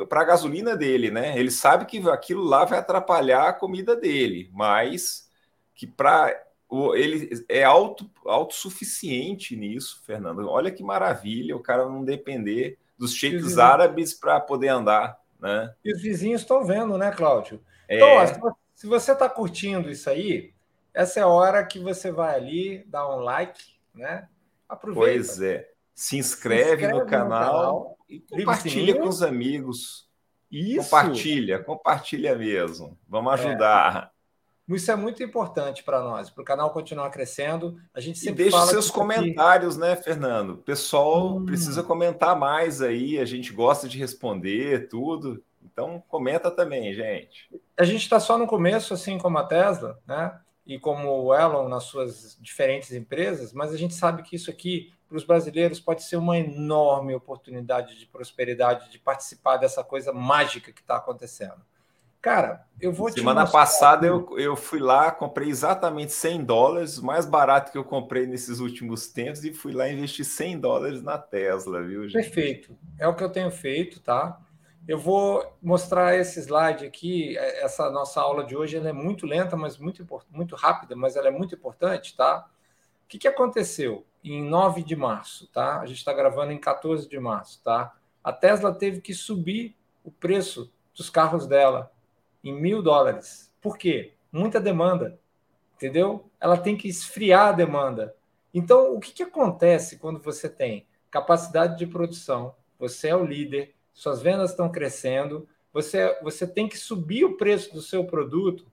para 0.09 0.21
a 0.21 0.25
gasolina 0.25 0.77
dele, 0.77 1.11
né? 1.11 1.39
Ele 1.39 1.51
sabe 1.51 1.87
que 1.87 1.99
aquilo 2.09 2.45
lá 2.45 2.65
vai 2.65 2.79
atrapalhar 2.79 3.49
a 3.49 3.53
comida 3.53 3.97
dele, 3.97 4.49
mas 4.53 5.29
que 5.75 5.87
para 5.87 6.46
ele 6.95 7.31
é 7.49 7.63
auto, 7.63 8.11
autossuficiente 8.25 9.57
nisso, 9.57 10.03
Fernando. 10.05 10.49
Olha 10.49 10.71
que 10.71 10.83
maravilha 10.83 11.57
o 11.57 11.63
cara 11.63 11.87
não 11.87 12.05
depender 12.05 12.79
dos 12.99 13.15
sheiks 13.15 13.59
árabes 13.59 14.15
para 14.15 14.41
poder 14.41 14.69
andar, 14.69 15.19
né? 15.41 15.73
E 15.85 15.95
os 15.95 16.03
vizinhos 16.03 16.41
estão 16.41 16.65
vendo, 16.65 16.97
né, 16.99 17.11
Cláudio? 17.13 17.61
É... 17.89 17.97
Então, 17.97 18.09
ó, 18.49 18.53
se 18.75 18.87
você 18.87 19.13
está 19.13 19.29
curtindo 19.29 19.91
isso 19.91 20.11
aí, 20.11 20.53
essa 20.93 21.21
é 21.21 21.23
a 21.23 21.29
hora 21.29 21.65
que 21.65 21.79
você 21.79 22.11
vai 22.11 22.35
ali, 22.35 22.85
dá 22.87 23.09
um 23.09 23.21
like, 23.21 23.63
né? 23.95 24.29
Aproveita. 24.69 25.27
Pois 25.27 25.41
é. 25.41 25.69
Se 25.95 26.19
inscreve, 26.19 26.65
Se 26.65 26.73
inscreve 26.73 26.93
no, 26.93 27.07
canal 27.07 27.29
no, 27.29 27.47
canal 27.47 27.99
e 28.09 28.21
compartilha 28.21 28.99
com 28.99 29.09
os 29.09 29.23
amigos. 29.23 30.11
Isso. 30.51 30.91
Compartilha, 30.91 31.63
compartilha 31.63 32.35
mesmo. 32.37 32.99
Vamos 33.09 33.33
é. 33.33 33.35
ajudar. 33.35 34.13
É. 34.13 34.16
Isso 34.69 34.91
é 34.91 34.97
muito 34.97 35.23
importante 35.23 35.85
para 35.85 36.03
nós, 36.03 36.29
para 36.29 36.43
o 36.43 36.45
canal 36.45 36.71
continuar 36.71 37.09
crescendo. 37.11 37.81
A 37.95 38.01
gente 38.01 38.19
sempre 38.19 38.47
e 38.47 38.51
deixe 38.51 38.67
seus 38.67 38.91
comentários, 38.91 39.77
aqui... 39.77 39.81
né, 39.81 39.97
Fernando? 39.97 40.51
O 40.51 40.57
pessoal 40.59 41.37
hum. 41.37 41.47
precisa 41.47 41.83
comentar 41.85 42.37
mais 42.37 42.83
aí. 42.83 43.19
A 43.19 43.25
gente 43.25 43.53
gosta 43.53 43.89
de 43.89 43.97
responder 43.97 44.89
tudo. 44.89 45.43
Então, 45.63 46.03
comenta 46.09 46.51
também, 46.51 46.93
gente. 46.95 47.49
A 47.77 47.85
gente 47.85 48.03
está 48.03 48.19
só 48.19 48.37
no 48.37 48.47
começo, 48.47 48.93
assim 48.95 49.19
como 49.19 49.39
a 49.39 49.45
Tesla, 49.45 50.01
né? 50.07 50.37
E 50.67 50.81
como 50.81 51.09
o 51.11 51.35
Elon 51.35 51.69
nas 51.69 51.85
suas 51.85 52.37
diferentes 52.41 52.91
empresas, 52.93 53.53
mas 53.53 53.73
a 53.73 53.77
gente 53.77 53.95
sabe 53.95 54.25
que 54.25 54.35
isso 54.35 54.51
aqui, 54.51 54.93
para 55.09 55.17
os 55.17 55.23
brasileiros, 55.23 55.79
pode 55.79 56.03
ser 56.03 56.17
uma 56.17 56.37
enorme 56.37 57.15
oportunidade 57.15 57.97
de 57.97 58.07
prosperidade, 58.07 58.91
de 58.91 58.99
participar 58.99 59.59
dessa 59.59 59.85
coisa 59.85 60.13
mágica 60.13 60.73
que 60.73 60.81
está 60.81 60.97
acontecendo. 60.97 61.63
Cara, 62.27 62.67
eu 62.81 62.93
vou 62.93 63.09
Semana 63.09 63.47
passada 63.47 64.05
eu, 64.05 64.37
eu 64.37 64.57
fui 64.57 64.81
lá, 64.81 65.13
comprei 65.13 65.49
exatamente 65.49 66.11
100 66.13 66.45
dólares, 66.45 66.99
mais 66.99 67.25
barato 67.25 67.71
que 67.71 67.79
eu 67.79 67.85
comprei 67.85 68.27
nesses 68.27 68.59
últimos 68.59 69.07
tempos, 69.07 69.45
e 69.45 69.55
fui 69.55 69.73
lá 69.73 69.89
investir 69.89 70.25
100 70.25 70.59
dólares 70.59 71.01
na 71.05 71.19
Tesla, 71.19 71.81
viu, 71.85 72.03
gente? 72.09 72.15
Perfeito. 72.15 72.77
É 72.99 73.07
o 73.07 73.15
que 73.15 73.23
eu 73.23 73.31
tenho 73.31 73.49
feito, 73.53 74.01
tá? 74.01 74.41
Eu 74.89 74.99
vou 74.99 75.57
mostrar 75.63 76.17
esse 76.17 76.41
slide 76.41 76.85
aqui. 76.85 77.39
É, 77.39 77.63
essa 77.63 77.89
nossa 77.93 78.21
aula 78.21 78.43
de 78.43 78.57
hoje 78.57 78.77
é 78.77 78.93
muito 78.93 79.25
lenta, 79.25 79.57
mas 79.57 79.79
muito, 79.79 80.05
muito 80.29 80.57
rápida, 80.57 80.97
mas 80.97 81.15
ela 81.15 81.29
é 81.29 81.31
muito 81.31 81.55
importante, 81.55 82.17
tá? 82.17 82.45
O 83.05 83.07
que, 83.07 83.19
que 83.19 83.29
aconteceu 83.29 84.05
em 84.25 84.43
9 84.43 84.83
de 84.83 84.97
março, 84.97 85.47
tá? 85.53 85.79
A 85.79 85.87
gente 85.87 85.99
está 85.99 86.13
gravando 86.13 86.51
em 86.51 86.59
14 86.59 87.09
de 87.09 87.21
março, 87.21 87.63
tá? 87.63 87.95
A 88.25 88.33
Tesla 88.33 88.75
teve 88.75 89.01
que 89.01 89.15
subir 89.15 89.77
o 90.03 90.11
preço 90.11 90.73
dos 90.93 91.09
carros 91.09 91.47
dela 91.47 91.95
em 92.49 92.55
mil 92.55 92.83
dólares. 92.83 93.53
Por 93.61 93.77
quê? 93.77 94.17
muita 94.37 94.61
demanda, 94.61 95.19
entendeu? 95.75 96.31
Ela 96.39 96.59
tem 96.59 96.77
que 96.77 96.89
esfriar 96.89 97.49
a 97.49 97.53
demanda. 97.53 98.15
Então, 98.53 98.95
o 98.95 99.01
que, 99.01 99.13
que 99.13 99.23
acontece 99.23 99.99
quando 99.99 100.21
você 100.21 100.49
tem 100.49 100.87
capacidade 101.11 101.79
de 101.79 101.87
produção, 101.87 102.55
você 102.79 103.09
é 103.09 103.17
o 103.17 103.25
líder, 103.25 103.75
suas 103.95 104.21
vendas 104.21 104.51
estão 104.51 104.71
crescendo, 104.71 105.49
você, 105.73 106.19
você 106.23 106.47
tem 106.47 106.69
que 106.69 106.77
subir 106.77 107.25
o 107.25 107.37
preço 107.37 107.73
do 107.73 107.81
seu 107.81 108.05
produto 108.05 108.67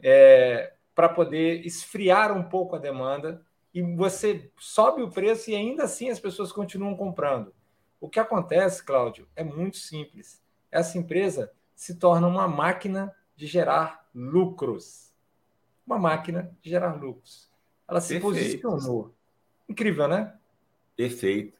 é, 0.00 0.74
para 0.94 1.08
poder 1.08 1.66
esfriar 1.66 2.36
um 2.36 2.42
pouco 2.42 2.76
a 2.76 2.78
demanda 2.78 3.42
e 3.72 3.82
você 3.82 4.50
sobe 4.58 5.02
o 5.02 5.10
preço 5.10 5.50
e 5.50 5.54
ainda 5.54 5.84
assim 5.84 6.10
as 6.10 6.20
pessoas 6.20 6.52
continuam 6.52 6.96
comprando. 6.96 7.52
O 8.00 8.08
que 8.08 8.20
acontece, 8.20 8.84
Cláudio, 8.84 9.26
é 9.34 9.42
muito 9.42 9.78
simples. 9.78 10.42
Essa 10.70 10.98
empresa 10.98 11.52
se 11.78 11.94
torna 11.94 12.26
uma 12.26 12.48
máquina 12.48 13.14
de 13.36 13.46
gerar 13.46 14.04
lucros. 14.12 15.12
Uma 15.86 15.96
máquina 15.96 16.50
de 16.60 16.70
gerar 16.70 16.94
lucros. 17.00 17.48
Ela 17.88 18.00
se 18.00 18.18
Perfeito. 18.18 18.62
posicionou. 18.62 19.14
Incrível, 19.68 20.08
né? 20.08 20.34
Perfeito. 20.96 21.56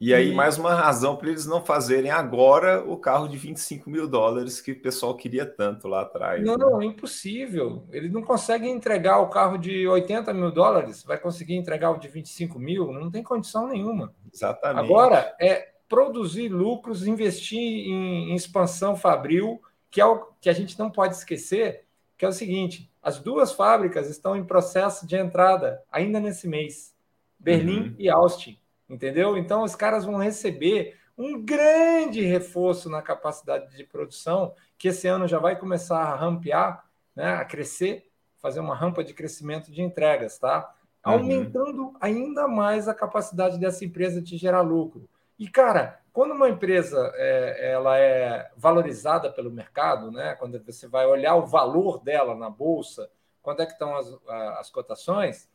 E 0.00 0.12
aí, 0.12 0.34
mais 0.34 0.58
uma 0.58 0.74
razão 0.74 1.14
para 1.14 1.28
eles 1.28 1.46
não 1.46 1.64
fazerem 1.64 2.10
agora 2.10 2.82
o 2.84 2.96
carro 2.96 3.28
de 3.28 3.36
25 3.36 3.88
mil 3.88 4.08
dólares 4.08 4.60
que 4.60 4.72
o 4.72 4.82
pessoal 4.82 5.16
queria 5.16 5.46
tanto 5.46 5.86
lá 5.86 6.02
atrás. 6.02 6.44
Não, 6.44 6.58
né? 6.58 6.64
não, 6.64 6.82
é 6.82 6.84
impossível. 6.84 7.86
Eles 7.92 8.10
não 8.10 8.22
conseguem 8.22 8.72
entregar 8.72 9.20
o 9.20 9.30
carro 9.30 9.56
de 9.56 9.86
80 9.86 10.34
mil 10.34 10.50
dólares, 10.50 11.04
vai 11.04 11.16
conseguir 11.16 11.54
entregar 11.54 11.92
o 11.92 11.98
de 11.98 12.08
25 12.08 12.58
mil? 12.58 12.92
Não 12.92 13.08
tem 13.08 13.22
condição 13.22 13.68
nenhuma. 13.68 14.12
Exatamente. 14.34 14.84
Agora, 14.84 15.36
é 15.40 15.71
produzir 15.92 16.48
lucros, 16.48 17.06
investir 17.06 17.58
em, 17.58 18.30
em 18.30 18.34
expansão 18.34 18.96
fabril, 18.96 19.60
que 19.90 20.00
é 20.00 20.06
o 20.06 20.28
que 20.40 20.48
a 20.48 20.54
gente 20.54 20.78
não 20.78 20.90
pode 20.90 21.16
esquecer, 21.16 21.84
que 22.16 22.24
é 22.24 22.28
o 22.28 22.32
seguinte: 22.32 22.90
as 23.02 23.18
duas 23.18 23.52
fábricas 23.52 24.08
estão 24.08 24.34
em 24.34 24.44
processo 24.44 25.06
de 25.06 25.16
entrada 25.16 25.82
ainda 25.92 26.18
nesse 26.18 26.48
mês, 26.48 26.94
Berlim 27.38 27.88
uhum. 27.88 27.94
e 27.98 28.08
Austin 28.08 28.62
entendeu? 28.92 29.36
Então, 29.38 29.62
os 29.62 29.74
caras 29.74 30.04
vão 30.04 30.18
receber 30.18 30.98
um 31.16 31.42
grande 31.42 32.20
reforço 32.20 32.90
na 32.90 33.00
capacidade 33.00 33.74
de 33.74 33.84
produção, 33.84 34.54
que 34.78 34.88
esse 34.88 35.08
ano 35.08 35.26
já 35.26 35.38
vai 35.38 35.58
começar 35.58 35.98
a 35.98 36.16
rampear, 36.16 36.84
né, 37.16 37.34
a 37.34 37.44
crescer, 37.44 38.10
fazer 38.38 38.60
uma 38.60 38.74
rampa 38.74 39.02
de 39.02 39.14
crescimento 39.14 39.70
de 39.70 39.82
entregas, 39.82 40.38
tá? 40.38 40.74
Uhum. 41.06 41.12
Aumentando 41.12 41.94
ainda 42.00 42.46
mais 42.46 42.86
a 42.86 42.94
capacidade 42.94 43.58
dessa 43.58 43.84
empresa 43.84 44.20
de 44.20 44.36
gerar 44.36 44.60
lucro. 44.60 45.08
E, 45.38 45.48
cara, 45.48 46.00
quando 46.12 46.32
uma 46.32 46.48
empresa 46.48 47.12
é, 47.14 47.72
ela 47.72 47.98
é 47.98 48.50
valorizada 48.56 49.30
pelo 49.30 49.50
mercado, 49.50 50.10
né, 50.10 50.34
quando 50.36 50.62
você 50.62 50.86
vai 50.86 51.06
olhar 51.06 51.34
o 51.36 51.46
valor 51.46 52.02
dela 52.02 52.34
na 52.34 52.50
bolsa, 52.50 53.10
quando 53.42 53.60
é 53.62 53.66
que 53.66 53.72
estão 53.72 53.96
as, 53.96 54.12
as 54.58 54.70
cotações, 54.70 55.50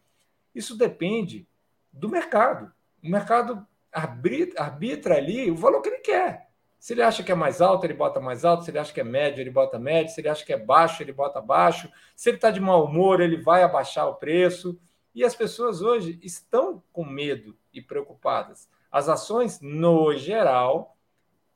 isso 0.53 0.77
depende 0.77 1.47
do 1.93 2.09
mercado. 2.09 2.71
O 3.03 3.09
mercado 3.09 3.65
arbitra, 3.91 4.61
arbitra 4.61 5.15
ali 5.15 5.49
o 5.49 5.55
valor 5.55 5.81
que 5.81 5.89
ele 5.89 5.99
quer. 5.99 6.47
Se 6.79 6.93
ele 6.93 7.01
acha 7.01 7.23
que 7.23 7.31
é 7.31 7.35
mais 7.35 7.61
alto, 7.61 7.85
ele 7.85 7.93
bota 7.93 8.19
mais 8.19 8.45
alto. 8.45 8.63
Se 8.63 8.71
ele 8.71 8.79
acha 8.79 8.93
que 8.93 9.01
é 9.01 9.03
médio, 9.03 9.41
ele 9.41 9.49
bota 9.49 9.79
médio. 9.79 10.13
Se 10.13 10.21
ele 10.21 10.29
acha 10.29 10.45
que 10.45 10.53
é 10.53 10.57
baixo, 10.57 11.01
ele 11.01 11.11
bota 11.11 11.41
baixo. 11.41 11.91
Se 12.15 12.29
ele 12.29 12.37
está 12.37 12.51
de 12.51 12.59
mau 12.59 12.85
humor, 12.85 13.19
ele 13.19 13.37
vai 13.37 13.63
abaixar 13.63 14.07
o 14.07 14.15
preço. 14.15 14.79
E 15.13 15.23
as 15.23 15.35
pessoas 15.35 15.81
hoje 15.81 16.19
estão 16.21 16.83
com 16.93 17.03
medo 17.03 17.57
e 17.73 17.81
preocupadas. 17.81 18.69
As 18.97 19.07
ações, 19.07 19.61
no 19.61 20.15
geral, 20.15 20.97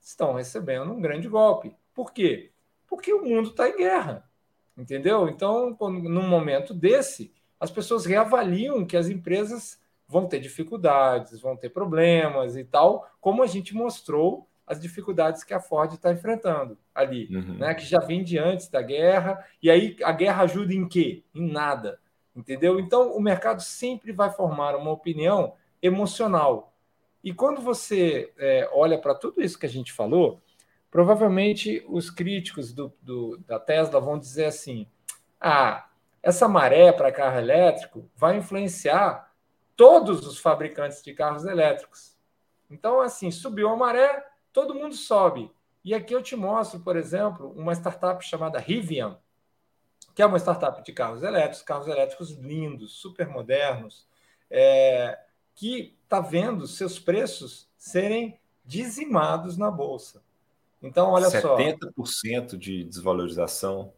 estão 0.00 0.34
recebendo 0.34 0.92
um 0.92 1.00
grande 1.00 1.28
golpe. 1.28 1.74
Por 1.92 2.12
quê? 2.12 2.52
Porque 2.86 3.12
o 3.12 3.24
mundo 3.24 3.48
está 3.48 3.68
em 3.68 3.78
guerra. 3.78 4.30
Entendeu? 4.78 5.28
Então, 5.28 5.76
num 5.80 6.28
momento 6.28 6.72
desse, 6.72 7.34
as 7.58 7.68
pessoas 7.68 8.06
reavaliam 8.06 8.86
que 8.86 8.96
as 8.96 9.08
empresas 9.08 9.80
vão 10.06 10.28
ter 10.28 10.38
dificuldades, 10.38 11.40
vão 11.40 11.56
ter 11.56 11.70
problemas 11.70 12.56
e 12.56 12.62
tal, 12.62 13.10
como 13.20 13.42
a 13.42 13.48
gente 13.48 13.74
mostrou 13.74 14.48
as 14.64 14.80
dificuldades 14.80 15.42
que 15.42 15.52
a 15.52 15.58
Ford 15.58 15.92
está 15.92 16.12
enfrentando 16.12 16.78
ali, 16.94 17.26
uhum. 17.34 17.58
né? 17.58 17.74
Que 17.74 17.84
já 17.84 17.98
vem 17.98 18.22
de 18.22 18.38
antes 18.38 18.68
da 18.68 18.80
guerra, 18.80 19.44
e 19.60 19.68
aí 19.68 19.96
a 20.04 20.12
guerra 20.12 20.44
ajuda 20.44 20.72
em 20.72 20.86
quê? 20.86 21.24
Em 21.34 21.50
nada, 21.50 21.98
entendeu? 22.36 22.78
Então 22.78 23.16
o 23.16 23.20
mercado 23.20 23.60
sempre 23.62 24.12
vai 24.12 24.30
formar 24.30 24.76
uma 24.76 24.92
opinião 24.92 25.54
emocional. 25.82 26.71
E 27.22 27.32
quando 27.32 27.60
você 27.60 28.32
é, 28.38 28.68
olha 28.72 28.98
para 28.98 29.14
tudo 29.14 29.42
isso 29.42 29.58
que 29.58 29.66
a 29.66 29.68
gente 29.68 29.92
falou, 29.92 30.40
provavelmente 30.90 31.84
os 31.88 32.10
críticos 32.10 32.72
do, 32.72 32.92
do, 33.00 33.38
da 33.46 33.58
Tesla 33.58 34.00
vão 34.00 34.18
dizer 34.18 34.46
assim: 34.46 34.86
ah, 35.40 35.88
essa 36.22 36.48
maré 36.48 36.92
para 36.92 37.12
carro 37.12 37.38
elétrico 37.38 38.10
vai 38.16 38.36
influenciar 38.36 39.32
todos 39.76 40.26
os 40.26 40.38
fabricantes 40.38 41.02
de 41.02 41.12
carros 41.14 41.44
elétricos. 41.44 42.16
Então, 42.70 43.00
assim, 43.00 43.30
subiu 43.30 43.68
a 43.68 43.76
maré, 43.76 44.24
todo 44.52 44.74
mundo 44.74 44.94
sobe. 44.94 45.50
E 45.84 45.94
aqui 45.94 46.14
eu 46.14 46.22
te 46.22 46.36
mostro, 46.36 46.80
por 46.80 46.96
exemplo, 46.96 47.52
uma 47.56 47.72
startup 47.72 48.24
chamada 48.24 48.58
Rivian, 48.58 49.18
que 50.14 50.22
é 50.22 50.26
uma 50.26 50.38
startup 50.38 50.82
de 50.82 50.92
carros 50.92 51.22
elétricos, 51.22 51.62
carros 51.62 51.88
elétricos 51.88 52.30
lindos, 52.30 52.92
super 53.00 53.26
modernos, 53.28 54.06
é, 54.50 55.18
que 55.54 55.98
está 56.12 56.20
vendo 56.20 56.66
seus 56.66 56.98
preços 56.98 57.66
serem 57.78 58.38
dizimados 58.62 59.56
na 59.56 59.70
bolsa. 59.70 60.22
Então, 60.82 61.10
olha 61.10 61.28
70% 61.28 61.40
só. 61.40 61.56
70% 61.56 62.58
de 62.58 62.84
desvalorização 62.84 63.94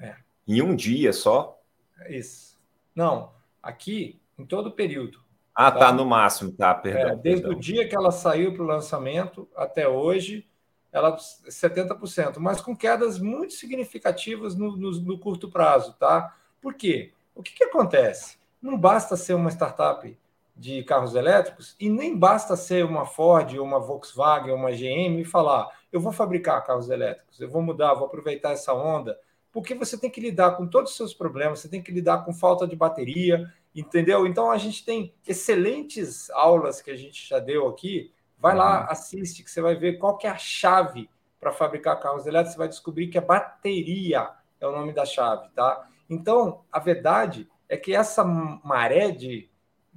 é. 0.00 0.16
em 0.48 0.62
um 0.62 0.74
dia 0.74 1.12
só? 1.12 1.60
É 1.98 2.16
isso. 2.16 2.58
Não, 2.94 3.32
aqui 3.62 4.18
em 4.38 4.46
todo 4.46 4.68
o 4.68 4.72
período. 4.72 5.20
Ah, 5.54 5.70
tá, 5.70 5.80
tá 5.80 5.92
no 5.92 6.06
máximo, 6.06 6.50
tá, 6.52 6.72
perdão. 6.74 7.10
É, 7.10 7.16
desde 7.16 7.42
perdão. 7.42 7.58
o 7.58 7.60
dia 7.60 7.86
que 7.86 7.94
ela 7.94 8.10
saiu 8.10 8.54
para 8.54 8.62
o 8.62 8.66
lançamento 8.66 9.46
até 9.54 9.86
hoje, 9.86 10.48
ela 10.90 11.14
70%, 11.16 12.38
mas 12.38 12.60
com 12.60 12.74
quedas 12.74 13.18
muito 13.18 13.52
significativas 13.52 14.54
no, 14.54 14.76
no, 14.76 14.90
no 14.92 15.18
curto 15.18 15.50
prazo, 15.50 15.92
tá? 15.98 16.34
Por 16.62 16.72
quê? 16.74 17.12
O 17.34 17.42
que, 17.42 17.52
que 17.52 17.64
acontece? 17.64 18.38
Não 18.62 18.78
basta 18.78 19.16
ser 19.16 19.34
uma 19.34 19.50
startup 19.50 20.16
de 20.60 20.82
carros 20.84 21.14
elétricos 21.14 21.74
e 21.80 21.88
nem 21.88 22.14
basta 22.14 22.54
ser 22.54 22.84
uma 22.84 23.06
Ford, 23.06 23.58
uma 23.58 23.80
Volkswagen, 23.80 24.52
uma 24.52 24.70
GM 24.70 25.20
e 25.20 25.24
falar: 25.24 25.68
eu 25.90 26.00
vou 26.00 26.12
fabricar 26.12 26.62
carros 26.64 26.90
elétricos, 26.90 27.40
eu 27.40 27.50
vou 27.50 27.62
mudar, 27.62 27.94
vou 27.94 28.06
aproveitar 28.06 28.52
essa 28.52 28.74
onda, 28.74 29.18
porque 29.50 29.74
você 29.74 29.96
tem 29.96 30.10
que 30.10 30.20
lidar 30.20 30.56
com 30.56 30.66
todos 30.66 30.90
os 30.90 30.96
seus 30.96 31.14
problemas, 31.14 31.60
você 31.60 31.68
tem 31.68 31.82
que 31.82 31.90
lidar 31.90 32.24
com 32.24 32.34
falta 32.34 32.66
de 32.66 32.76
bateria, 32.76 33.50
Entendeu? 33.74 34.26
Então 34.26 34.50
a 34.50 34.58
gente 34.58 34.84
tem 34.84 35.14
excelentes 35.26 36.28
aulas 36.30 36.82
que 36.82 36.90
a 36.90 36.96
gente 36.96 37.28
já 37.28 37.38
deu 37.38 37.68
aqui. 37.68 38.12
Vai 38.36 38.54
lá, 38.54 38.80
uhum. 38.80 38.90
assiste, 38.90 39.44
que 39.44 39.50
você 39.50 39.60
vai 39.60 39.76
ver 39.76 39.98
qual 39.98 40.16
que 40.16 40.26
é 40.26 40.30
a 40.30 40.36
chave 40.36 41.08
para 41.38 41.52
fabricar 41.52 42.00
carros 42.00 42.26
elétricos. 42.26 42.54
Você 42.54 42.58
vai 42.58 42.68
descobrir 42.68 43.08
que 43.08 43.18
a 43.18 43.22
bateria 43.22 44.28
é 44.60 44.66
o 44.66 44.72
nome 44.72 44.92
da 44.92 45.04
chave, 45.04 45.48
tá? 45.54 45.88
Então, 46.08 46.64
a 46.72 46.80
verdade 46.80 47.48
é 47.68 47.76
que 47.76 47.94
essa 47.94 48.24
maré 48.24 49.12
de, 49.12 49.48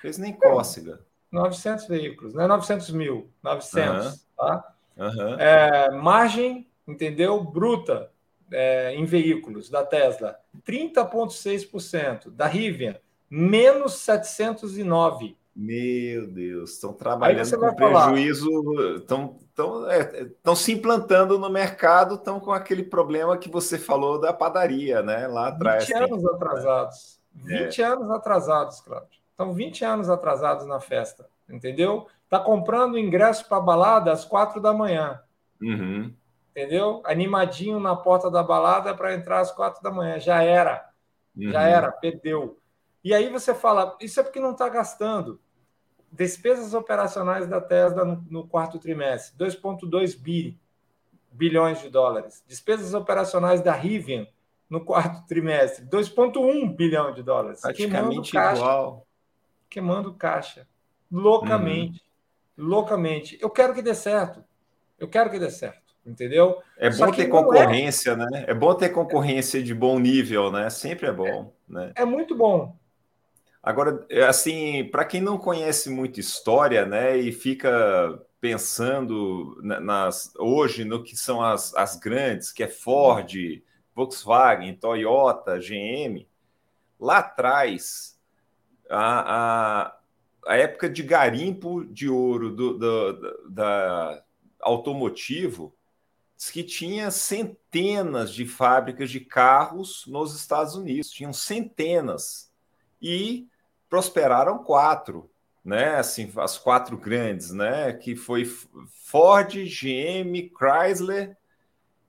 Fez 0.00 0.18
nem 0.18 0.32
cócega. 0.32 1.00
900 1.30 1.86
veículos, 1.86 2.34
não 2.34 2.42
é 2.44 2.46
900 2.46 2.90
mil, 2.90 3.30
900, 3.42 4.06
uhum. 4.06 4.12
tá? 4.36 4.74
Uhum. 4.96 5.34
É, 5.38 5.90
margem, 5.90 6.66
entendeu? 6.86 7.42
Bruta 7.44 8.10
é, 8.50 8.94
em 8.94 9.04
veículos 9.04 9.68
da 9.68 9.84
Tesla, 9.84 10.38
30,6%. 10.66 12.30
Da 12.30 12.46
Rivian, 12.46 12.96
menos 13.30 13.94
709. 13.98 15.36
Meu 15.54 16.26
Deus, 16.26 16.72
estão 16.72 16.92
trabalhando 16.92 17.58
com 17.58 17.74
prejuízo, 17.74 18.96
estão, 18.96 19.38
estão, 19.40 19.90
é, 19.90 20.22
estão 20.24 20.54
se 20.54 20.72
implantando 20.72 21.38
no 21.38 21.48
mercado, 21.48 22.16
estão 22.16 22.38
com 22.38 22.52
aquele 22.52 22.82
problema 22.82 23.38
que 23.38 23.48
você 23.48 23.78
falou 23.78 24.20
da 24.20 24.34
padaria, 24.34 25.02
né? 25.02 25.26
Lá 25.26 25.48
atrás. 25.48 25.86
20 25.86 25.96
anos 25.96 26.22
tem... 26.22 26.34
atrasados. 26.34 27.20
20 27.32 27.82
é. 27.82 27.84
anos 27.86 28.10
atrasados, 28.10 28.80
Cláudio. 28.82 29.18
Estão 29.30 29.54
20 29.54 29.84
anos 29.84 30.10
atrasados 30.10 30.66
na 30.66 30.78
festa, 30.78 31.26
entendeu? 31.48 32.06
Está 32.24 32.38
comprando 32.38 32.98
ingresso 32.98 33.48
para 33.48 33.60
balada 33.60 34.12
às 34.12 34.26
quatro 34.26 34.60
da 34.60 34.74
manhã. 34.74 35.20
Uhum. 35.62 36.12
Entendeu? 36.50 37.02
Animadinho 37.04 37.78
na 37.80 37.96
porta 37.96 38.30
da 38.30 38.42
balada 38.42 38.94
para 38.94 39.14
entrar 39.14 39.40
às 39.40 39.50
quatro 39.50 39.82
da 39.82 39.90
manhã. 39.90 40.18
Já 40.18 40.42
era. 40.42 40.86
Uhum. 41.36 41.50
Já 41.50 41.62
era, 41.62 41.92
perdeu. 41.92 42.58
E 43.06 43.14
aí 43.14 43.30
você 43.30 43.54
fala, 43.54 43.96
isso 44.00 44.18
é 44.18 44.22
porque 44.24 44.40
não 44.40 44.50
está 44.50 44.68
gastando. 44.68 45.40
Despesas 46.10 46.74
operacionais 46.74 47.46
da 47.46 47.60
Tesla 47.60 48.04
no, 48.04 48.26
no 48.28 48.48
quarto 48.48 48.80
trimestre, 48.80 49.38
2,2 49.38 50.18
bi, 50.18 50.58
bilhões 51.30 51.80
de 51.80 51.88
dólares. 51.88 52.42
Despesas 52.48 52.94
operacionais 52.94 53.60
da 53.60 53.70
Rivian 53.70 54.26
no 54.68 54.84
quarto 54.84 55.24
trimestre, 55.28 55.86
2,1 55.86 56.74
bilhão 56.74 57.14
de 57.14 57.22
dólares. 57.22 57.60
Praticamente 57.60 58.32
caixa, 58.32 58.60
igual. 58.60 59.06
Queimando 59.70 60.12
caixa. 60.14 60.66
Loucamente. 61.08 62.02
Uhum. 62.58 62.64
Loucamente. 62.66 63.38
Eu 63.40 63.50
quero 63.50 63.72
que 63.72 63.82
dê 63.82 63.94
certo. 63.94 64.42
Eu 64.98 65.06
quero 65.06 65.30
que 65.30 65.38
dê 65.38 65.52
certo. 65.52 65.94
Entendeu? 66.04 66.60
É 66.76 66.90
bom 66.90 67.12
ter 67.12 67.22
é. 67.22 67.28
concorrência, 67.28 68.10
é... 68.10 68.16
né? 68.16 68.44
É 68.48 68.54
bom 68.54 68.74
ter 68.74 68.88
concorrência 68.88 69.62
de 69.62 69.72
bom 69.72 69.96
nível, 70.00 70.50
né? 70.50 70.68
Sempre 70.70 71.06
é 71.06 71.12
bom. 71.12 71.54
É, 71.70 71.72
né? 71.72 71.92
é 71.94 72.04
muito 72.04 72.34
bom. 72.34 72.76
Agora, 73.66 74.06
é 74.08 74.22
assim, 74.22 74.88
para 74.92 75.04
quem 75.04 75.20
não 75.20 75.36
conhece 75.36 75.90
muito 75.90 76.20
história, 76.20 76.86
né, 76.86 77.16
e 77.16 77.32
fica 77.32 78.16
pensando 78.40 79.60
nas, 79.60 80.32
hoje 80.38 80.84
no 80.84 81.02
que 81.02 81.16
são 81.16 81.42
as, 81.42 81.74
as 81.74 81.96
grandes, 81.96 82.52
que 82.52 82.62
é 82.62 82.68
Ford, 82.68 83.34
Volkswagen, 83.92 84.72
Toyota, 84.76 85.58
GM, 85.58 86.28
lá 87.00 87.18
atrás, 87.18 88.16
a, 88.88 89.80
a, 89.86 89.98
a 90.46 90.56
época 90.56 90.88
de 90.88 91.02
garimpo 91.02 91.84
de 91.86 92.08
ouro 92.08 92.54
do, 92.54 92.78
do, 92.78 93.50
da 93.50 94.22
automotivo, 94.60 95.74
diz 96.36 96.52
que 96.52 96.62
tinha 96.62 97.10
centenas 97.10 98.32
de 98.32 98.46
fábricas 98.46 99.10
de 99.10 99.18
carros 99.18 100.04
nos 100.06 100.36
Estados 100.36 100.76
Unidos, 100.76 101.10
tinham 101.10 101.32
centenas. 101.32 102.48
E 103.02 103.48
prosperaram 103.88 104.58
quatro, 104.58 105.30
né? 105.64 105.96
Assim, 105.96 106.30
as 106.36 106.58
quatro 106.58 106.96
grandes, 106.96 107.50
né? 107.50 107.92
Que 107.92 108.14
foi 108.14 108.44
Ford, 108.44 109.52
GM, 109.52 110.50
Chrysler 110.56 111.36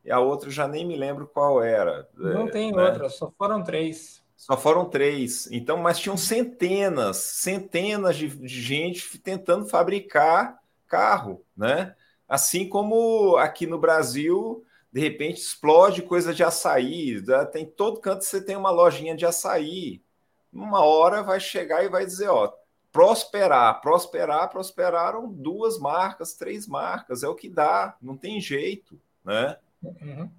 e 0.04 0.12
a 0.12 0.20
outra 0.20 0.50
já 0.50 0.68
nem 0.68 0.86
me 0.86 0.96
lembro 0.96 1.28
qual 1.28 1.62
era. 1.62 2.08
Não 2.16 2.48
tem 2.48 2.72
né? 2.72 2.84
outra, 2.84 3.10
só 3.10 3.32
foram 3.38 3.64
três. 3.64 4.24
Só 4.36 4.56
foram 4.56 4.86
três. 4.86 5.50
Então, 5.52 5.78
mas 5.78 6.00
tinham 6.00 6.16
centenas, 6.16 7.18
centenas 7.18 8.16
de, 8.16 8.28
de 8.28 8.62
gente 8.62 9.18
tentando 9.18 9.68
fabricar 9.68 10.60
carro, 10.88 11.44
né? 11.56 11.96
Assim 12.30 12.68
como 12.70 13.38
aqui 13.38 13.66
no 13.66 13.80
Brasil, 13.80 14.64
de 14.92 15.02
repente 15.02 15.42
explode 15.42 16.02
coisa 16.02 16.34
de 16.34 16.44
açaí. 16.44 17.22
Né? 17.26 17.46
Tem 17.46 17.66
todo 17.66 18.00
canto 18.00 18.24
você 18.24 18.42
tem 18.42 18.56
uma 18.56 18.70
lojinha 18.70 19.16
de 19.16 19.26
açaí 19.26 20.02
uma 20.58 20.84
hora 20.84 21.22
vai 21.22 21.40
chegar 21.40 21.84
e 21.84 21.90
vai 21.90 22.06
dizer, 22.06 22.30
ó, 22.30 22.52
prosperar, 22.92 23.80
prosperar, 23.80 24.50
prosperaram 24.50 25.32
duas 25.32 25.78
marcas, 25.78 26.34
três 26.34 26.68
marcas, 26.68 27.22
é 27.22 27.28
o 27.28 27.36
que 27.36 27.48
dá, 27.48 27.96
não 28.02 28.18
tem 28.18 28.42
jeito, 28.42 29.00
né? 29.24 29.58
Uhum. 29.84 30.30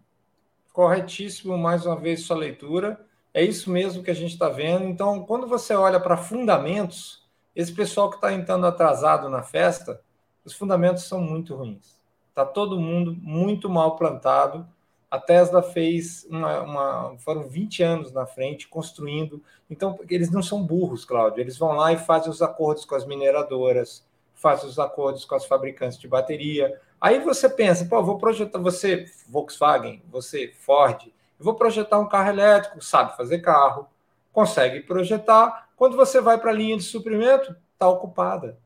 Corretíssimo, 0.72 1.56
mais 1.56 1.86
uma 1.86 1.96
vez, 1.96 2.22
sua 2.22 2.36
leitura. 2.36 3.00
É 3.32 3.42
isso 3.44 3.70
mesmo 3.70 4.02
que 4.02 4.10
a 4.10 4.14
gente 4.14 4.32
está 4.32 4.48
vendo. 4.48 4.84
Então, 4.84 5.24
quando 5.24 5.46
você 5.46 5.74
olha 5.74 6.00
para 6.00 6.16
fundamentos, 6.16 7.24
esse 7.54 7.72
pessoal 7.72 8.10
que 8.10 8.16
está 8.16 8.32
entrando 8.32 8.66
atrasado 8.66 9.28
na 9.28 9.42
festa, 9.42 10.00
os 10.44 10.54
fundamentos 10.54 11.04
são 11.04 11.20
muito 11.20 11.54
ruins. 11.54 12.00
Está 12.28 12.44
todo 12.44 12.80
mundo 12.80 13.16
muito 13.20 13.68
mal 13.68 13.96
plantado 13.96 14.66
a 15.10 15.18
Tesla 15.18 15.62
fez 15.62 16.26
uma, 16.28 16.60
uma, 16.60 17.18
Foram 17.18 17.48
20 17.48 17.82
anos 17.82 18.12
na 18.12 18.26
frente 18.26 18.68
construindo. 18.68 19.42
Então, 19.70 19.98
eles 20.08 20.30
não 20.30 20.42
são 20.42 20.62
burros, 20.62 21.04
Cláudio. 21.04 21.40
Eles 21.40 21.56
vão 21.56 21.72
lá 21.72 21.92
e 21.92 21.98
fazem 21.98 22.30
os 22.30 22.42
acordos 22.42 22.84
com 22.84 22.94
as 22.94 23.06
mineradoras, 23.06 24.04
fazem 24.34 24.68
os 24.68 24.78
acordos 24.78 25.24
com 25.24 25.34
as 25.34 25.46
fabricantes 25.46 25.98
de 25.98 26.06
bateria. 26.06 26.78
Aí 27.00 27.20
você 27.20 27.48
pensa, 27.48 27.86
pô, 27.86 28.02
vou 28.02 28.18
projetar 28.18 28.58
você, 28.58 29.06
Volkswagen, 29.28 30.02
você, 30.10 30.52
Ford, 30.58 31.06
eu 31.38 31.44
vou 31.44 31.54
projetar 31.54 31.98
um 31.98 32.08
carro 32.08 32.30
elétrico, 32.30 32.82
sabe 32.82 33.16
fazer 33.16 33.38
carro, 33.38 33.86
consegue 34.32 34.80
projetar. 34.80 35.68
Quando 35.76 35.96
você 35.96 36.20
vai 36.20 36.38
para 36.38 36.50
a 36.50 36.54
linha 36.54 36.76
de 36.76 36.82
suprimento, 36.82 37.56
está 37.72 37.88
ocupada, 37.88 38.58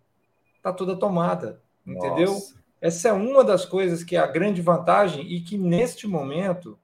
está 0.56 0.72
toda 0.72 0.96
tomada, 0.96 1.60
entendeu? 1.86 2.32
Nossa. 2.32 2.61
Essa 2.82 3.10
é 3.10 3.12
uma 3.12 3.44
das 3.44 3.64
coisas 3.64 4.02
que 4.02 4.16
é 4.16 4.18
a 4.18 4.26
grande 4.26 4.60
vantagem 4.60 5.24
e 5.32 5.40
que, 5.40 5.56
neste 5.56 6.08
momento, 6.08 6.76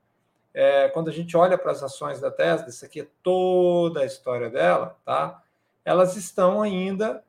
é, 0.55 0.89
quando 0.91 1.09
a 1.09 1.13
gente 1.13 1.37
olha 1.37 1.59
para 1.59 1.73
as 1.73 1.83
ações 1.83 2.21
da 2.21 2.31
Tesla, 2.31 2.69
isso 2.69 2.85
aqui 2.85 3.01
é 3.01 3.09
toda 3.21 4.03
a 4.03 4.05
história 4.05 4.49
dela, 4.49 4.97
tá? 5.05 5.43
Elas 5.85 6.17
estão 6.17 6.63
ainda 6.63 7.25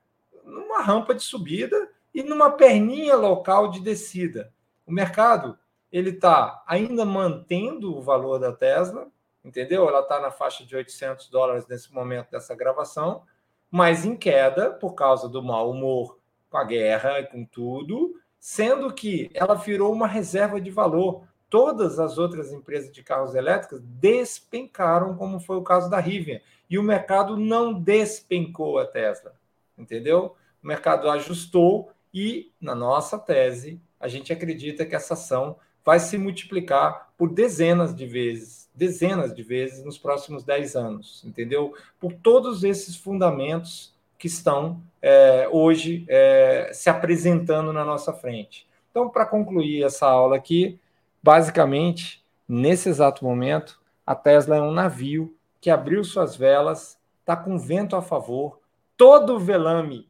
numa 0.45 0.83
rampa 0.83 1.15
de 1.15 1.23
subida 1.23 1.89
e 2.13 2.21
numa 2.21 2.51
perninha 2.51 3.15
local 3.15 3.71
de 3.71 3.79
descida. 3.79 4.53
O 4.85 4.91
mercado 4.91 5.57
ele 5.91 6.11
está 6.11 6.63
ainda 6.67 7.03
mantendo 7.03 7.97
o 7.97 8.03
valor 8.03 8.37
da 8.37 8.51
Tesla, 8.51 9.07
entendeu? 9.43 9.89
Ela 9.89 10.01
está 10.01 10.19
na 10.19 10.29
faixa 10.29 10.63
de 10.63 10.75
800 10.75 11.27
dólares 11.29 11.65
nesse 11.67 11.91
momento 11.91 12.29
dessa 12.29 12.53
gravação, 12.53 13.23
mas 13.71 14.05
em 14.05 14.15
queda 14.15 14.69
por 14.69 14.93
causa 14.93 15.27
do 15.27 15.41
mau 15.41 15.71
humor 15.71 16.19
com 16.51 16.57
a 16.57 16.63
guerra 16.63 17.19
e 17.19 17.25
com 17.25 17.43
tudo, 17.43 18.13
sendo 18.39 18.93
que 18.93 19.29
ela 19.33 19.55
virou 19.55 19.91
uma 19.91 20.07
reserva 20.07 20.61
de 20.61 20.71
valor. 20.71 21.23
Todas 21.49 21.99
as 21.99 22.17
outras 22.17 22.51
empresas 22.51 22.91
de 22.91 23.03
carros 23.03 23.35
elétricos 23.35 23.81
despencaram, 23.81 25.15
como 25.15 25.39
foi 25.39 25.57
o 25.57 25.63
caso 25.63 25.89
da 25.89 25.99
Rivian, 25.99 26.39
e 26.69 26.77
o 26.77 26.83
mercado 26.83 27.35
não 27.35 27.73
despencou 27.73 28.77
a 28.77 28.85
Tesla, 28.85 29.33
entendeu? 29.77 30.35
O 30.63 30.67
mercado 30.67 31.09
ajustou 31.09 31.91
e, 32.13 32.51
na 32.61 32.75
nossa 32.75 33.17
tese, 33.17 33.81
a 33.99 34.07
gente 34.07 34.31
acredita 34.31 34.85
que 34.85 34.95
essa 34.95 35.15
ação 35.15 35.57
vai 35.83 35.99
se 35.99 36.17
multiplicar 36.17 37.11
por 37.17 37.33
dezenas 37.33 37.95
de 37.95 38.05
vezes, 38.05 38.69
dezenas 38.75 39.33
de 39.33 39.41
vezes 39.41 39.83
nos 39.83 39.97
próximos 39.97 40.43
10 40.43 40.75
anos, 40.75 41.23
entendeu? 41.25 41.73
Por 41.99 42.13
todos 42.13 42.63
esses 42.63 42.95
fundamentos 42.95 43.93
que 44.19 44.27
estão 44.27 44.83
é, 45.01 45.47
hoje 45.49 46.05
é, 46.09 46.71
se 46.73 46.89
apresentando 46.89 47.71
na 47.71 47.85
nossa 47.85 48.11
frente. 48.11 48.67
Então, 48.91 49.09
para 49.09 49.25
concluir 49.25 49.83
essa 49.83 50.05
aula 50.05 50.35
aqui, 50.35 50.77
basicamente, 51.23 52.23
nesse 52.47 52.89
exato 52.89 53.23
momento, 53.23 53.79
a 54.05 54.13
Tesla 54.13 54.57
é 54.57 54.61
um 54.61 54.71
navio 54.71 55.33
que 55.61 55.69
abriu 55.69 56.03
suas 56.03 56.35
velas, 56.35 56.99
está 57.21 57.35
com 57.35 57.57
vento 57.57 57.95
a 57.95 58.01
favor, 58.01 58.59
todo 58.97 59.39
velame, 59.39 60.09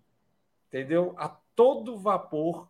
entendeu? 0.67 1.13
A 1.15 1.29
todo 1.55 1.97
vapor, 1.97 2.67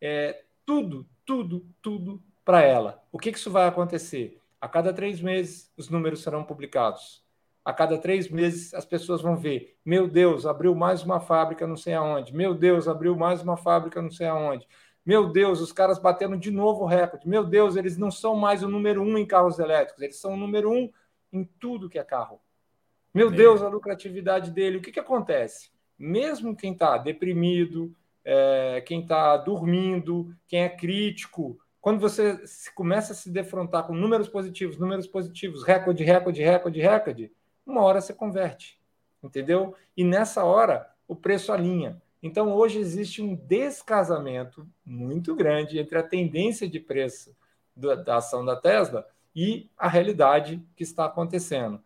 é, 0.00 0.42
tudo, 0.66 1.06
tudo, 1.24 1.64
tudo 1.80 2.22
para 2.44 2.62
ela. 2.62 3.02
O 3.10 3.18
que, 3.18 3.32
que 3.32 3.38
isso 3.38 3.50
vai 3.50 3.66
acontecer? 3.66 4.38
A 4.60 4.68
cada 4.68 4.92
três 4.92 5.20
meses, 5.20 5.72
os 5.78 5.88
números 5.88 6.22
serão 6.22 6.44
publicados. 6.44 7.23
A 7.64 7.72
cada 7.72 7.96
três 7.96 8.28
meses 8.28 8.74
as 8.74 8.84
pessoas 8.84 9.22
vão 9.22 9.36
ver: 9.36 9.76
meu 9.84 10.06
Deus, 10.06 10.44
abriu 10.44 10.74
mais 10.74 11.02
uma 11.02 11.20
fábrica 11.20 11.66
não 11.66 11.76
sei 11.76 11.94
aonde. 11.94 12.34
Meu 12.34 12.54
Deus, 12.54 12.86
abriu 12.86 13.16
mais 13.16 13.42
uma 13.42 13.56
fábrica 13.56 14.02
não 14.02 14.10
sei 14.10 14.26
aonde. 14.26 14.66
Meu 15.04 15.30
Deus, 15.30 15.60
os 15.60 15.72
caras 15.72 15.98
batendo 15.98 16.36
de 16.36 16.50
novo 16.50 16.84
o 16.84 16.86
recorde. 16.86 17.28
Meu 17.28 17.44
Deus, 17.44 17.76
eles 17.76 17.96
não 17.96 18.10
são 18.10 18.36
mais 18.36 18.62
o 18.62 18.68
número 18.68 19.02
um 19.02 19.18
em 19.18 19.26
carros 19.26 19.58
elétricos, 19.58 20.02
eles 20.02 20.18
são 20.20 20.34
o 20.34 20.36
número 20.36 20.70
um 20.70 20.90
em 21.32 21.44
tudo 21.58 21.88
que 21.88 21.98
é 21.98 22.04
carro. 22.04 22.40
Meu 23.12 23.30
Deus, 23.30 23.62
a 23.62 23.68
lucratividade 23.68 24.50
dele. 24.50 24.78
O 24.78 24.82
que, 24.82 24.90
que 24.90 25.00
acontece? 25.00 25.70
Mesmo 25.98 26.56
quem 26.56 26.72
está 26.72 26.98
deprimido, 26.98 27.94
é, 28.24 28.82
quem 28.84 29.02
está 29.02 29.36
dormindo, 29.36 30.34
quem 30.46 30.62
é 30.62 30.68
crítico, 30.68 31.58
quando 31.80 32.00
você 32.00 32.42
começa 32.74 33.12
a 33.12 33.16
se 33.16 33.30
defrontar 33.30 33.86
com 33.86 33.94
números 33.94 34.28
positivos, 34.28 34.78
números 34.78 35.06
positivos, 35.06 35.62
recorde, 35.62 36.02
recorde, 36.02 36.42
recorde, 36.42 36.80
recorde, 36.80 37.32
uma 37.66 37.82
hora 37.82 38.00
você 38.00 38.12
converte, 38.12 38.80
entendeu? 39.22 39.74
E 39.96 40.04
nessa 40.04 40.44
hora 40.44 40.90
o 41.06 41.14
preço 41.14 41.52
alinha. 41.52 42.00
Então 42.22 42.52
hoje 42.52 42.78
existe 42.78 43.20
um 43.20 43.34
descasamento 43.34 44.66
muito 44.84 45.34
grande 45.34 45.78
entre 45.78 45.98
a 45.98 46.02
tendência 46.02 46.68
de 46.68 46.80
preço 46.80 47.36
da 47.76 48.16
ação 48.16 48.44
da 48.44 48.56
Tesla 48.56 49.06
e 49.34 49.68
a 49.76 49.88
realidade 49.88 50.62
que 50.76 50.84
está 50.84 51.06
acontecendo. 51.06 51.82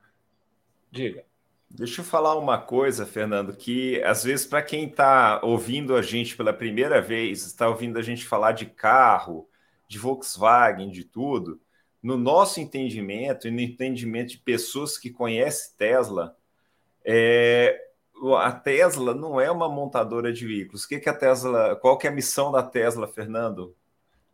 Diga. 0.91 1.25
Deixa 1.71 2.01
eu 2.01 2.05
falar 2.05 2.35
uma 2.37 2.59
coisa, 2.59 3.05
Fernando, 3.05 3.55
que 3.55 4.03
às 4.03 4.25
vezes 4.25 4.47
para 4.47 4.62
quem 4.62 4.87
está 4.87 5.41
ouvindo 5.43 5.95
a 5.95 6.01
gente 6.01 6.37
pela 6.37 6.53
primeira 6.53 7.01
vez, 7.01 7.45
está 7.45 7.69
ouvindo 7.69 7.99
a 7.99 8.03
gente 8.03 8.25
falar 8.25 8.53
de 8.53 8.64
carro, 8.64 9.49
de 9.87 9.99
Volkswagen, 9.99 10.91
de 10.91 11.05
tudo, 11.05 11.61
no 12.03 12.17
nosso 12.17 12.61
entendimento 12.61 13.49
e 13.49 13.51
no 13.51 13.61
entendimento 13.61 14.31
de 14.31 14.39
pessoas 14.39 14.97
que 14.97 15.11
conhecem 15.11 15.77
Tesla, 15.77 16.37
é, 17.05 17.81
a 18.39 18.53
Tesla 18.53 19.15
não 19.15 19.41
é 19.41 19.51
uma 19.51 19.69
montadora 19.69 20.33
de 20.33 20.47
veículos. 20.47 20.85
O 20.85 20.89
que, 20.89 20.99
que 20.99 21.09
a 21.09 21.15
Tesla, 21.15 21.77
qual 21.77 21.99
que 21.99 22.07
é 22.07 22.11
a 22.11 22.15
missão 22.15 22.51
da 22.53 22.63
Tesla, 22.63 23.07
Fernando? 23.07 23.75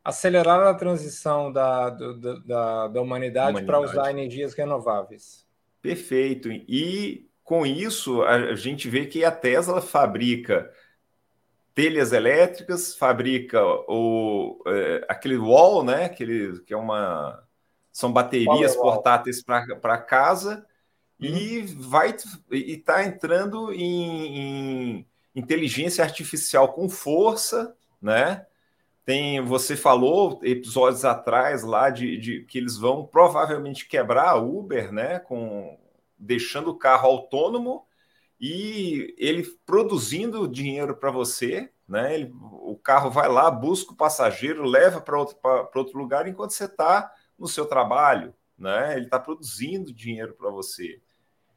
Acelerar 0.02 0.60
a 0.66 0.74
transição 0.74 1.50
da, 1.50 1.90
do, 1.90 2.40
da, 2.44 2.88
da 2.88 3.00
humanidade, 3.00 3.50
humanidade. 3.52 3.66
para 3.66 3.80
usar 3.80 4.10
energias 4.10 4.52
renováveis. 4.54 5.46
Perfeito. 5.80 6.50
E 6.50 7.28
com 7.42 7.66
isso, 7.66 8.22
a 8.22 8.54
gente 8.54 8.88
vê 8.88 9.06
que 9.06 9.24
a 9.24 9.30
Tesla 9.30 9.80
fabrica 9.80 10.70
telhas 11.74 12.12
elétricas, 12.12 12.94
fabrica 12.94 13.62
o, 13.88 14.62
é, 14.66 15.04
aquele 15.08 15.36
wall, 15.36 15.84
né? 15.84 16.04
Aquele, 16.06 16.60
que 16.60 16.72
é 16.72 16.76
uma. 16.76 17.42
São 17.94 18.12
baterias 18.12 18.74
portáteis 18.74 19.40
para 19.40 19.98
casa 19.98 20.66
uhum. 21.22 21.28
e 21.28 21.60
vai 21.60 22.12
e 22.50 22.72
está 22.72 23.04
entrando 23.04 23.72
em, 23.72 24.36
em, 24.36 25.06
inteligência 25.32 26.02
artificial 26.02 26.72
com 26.72 26.88
força, 26.88 27.72
né? 28.02 28.44
Tem, 29.04 29.40
você 29.42 29.76
falou 29.76 30.40
episódios 30.42 31.04
atrás 31.04 31.62
lá 31.62 31.88
de, 31.88 32.16
de, 32.16 32.42
que 32.46 32.58
eles 32.58 32.76
vão 32.76 33.06
provavelmente 33.06 33.86
quebrar 33.86 34.30
a 34.30 34.34
Uber, 34.34 34.90
né? 34.90 35.20
Com 35.20 35.78
deixando 36.18 36.70
o 36.70 36.76
carro 36.76 37.06
autônomo 37.08 37.86
e 38.40 39.14
ele 39.16 39.44
produzindo 39.64 40.48
dinheiro 40.48 40.96
para 40.96 41.12
você, 41.12 41.70
né? 41.86 42.12
Ele, 42.12 42.34
o 42.34 42.76
carro 42.76 43.08
vai 43.08 43.28
lá, 43.28 43.48
busca 43.52 43.92
o 43.92 43.96
passageiro, 43.96 44.64
leva 44.64 45.00
para 45.00 45.16
outro, 45.16 45.36
outro 45.76 45.96
lugar 45.96 46.26
enquanto 46.26 46.50
você 46.50 46.64
está 46.64 47.08
no 47.44 47.48
seu 47.48 47.66
trabalho, 47.66 48.34
né? 48.56 48.96
Ele 48.96 49.04
está 49.04 49.20
produzindo 49.20 49.92
dinheiro 49.92 50.32
para 50.32 50.48
você. 50.48 50.98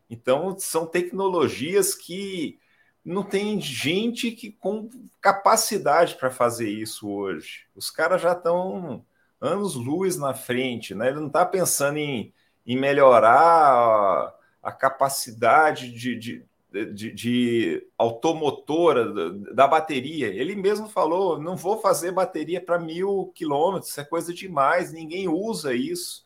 Então 0.10 0.54
são 0.60 0.86
tecnologias 0.86 1.96
que 1.96 2.60
não 3.06 3.24
tem 3.24 3.60
gente 3.62 4.32
que 4.32 4.52
com 4.52 4.90
capacidade 5.22 6.16
para 6.16 6.30
fazer 6.30 6.70
isso 6.70 7.10
hoje. 7.10 7.68
Os 7.74 7.90
caras 7.90 8.22
já 8.22 8.34
estão 8.34 9.06
anos 9.40 9.76
luz 9.76 10.18
na 10.18 10.34
frente, 10.34 10.94
né? 10.94 11.08
Ele 11.08 11.22
não 11.22 11.28
está 11.28 11.46
pensando 11.46 12.00
em, 12.00 12.34
em 12.66 12.78
melhorar 12.78 14.36
a 14.62 14.72
capacidade 14.74 15.90
de, 15.94 16.20
de, 16.20 16.46
de, 16.72 17.12
de 17.12 17.88
automotora 17.98 19.32
da 19.54 19.68
bateria. 19.68 20.28
Ele 20.28 20.56
mesmo 20.56 20.88
falou: 20.88 21.40
não 21.40 21.56
vou 21.56 21.80
fazer 21.80 22.12
bateria 22.12 22.62
para 22.62 22.80
mil 22.80 23.32
quilômetros, 23.36 23.98
é 23.98 24.04
coisa 24.04 24.34
demais, 24.34 24.92
ninguém 24.92 25.28
usa 25.28 25.74
isso. 25.74 26.26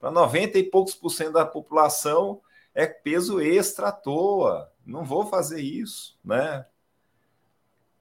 Para 0.00 0.10
90 0.10 0.58
e 0.58 0.62
poucos 0.64 0.94
por 0.94 1.10
cento 1.10 1.34
da 1.34 1.46
população 1.46 2.40
é 2.74 2.86
peso 2.86 3.40
extra 3.40 3.88
à 3.88 3.92
toa 3.92 4.72
não 4.86 5.04
vou 5.04 5.26
fazer 5.26 5.60
isso, 5.60 6.18
né? 6.24 6.66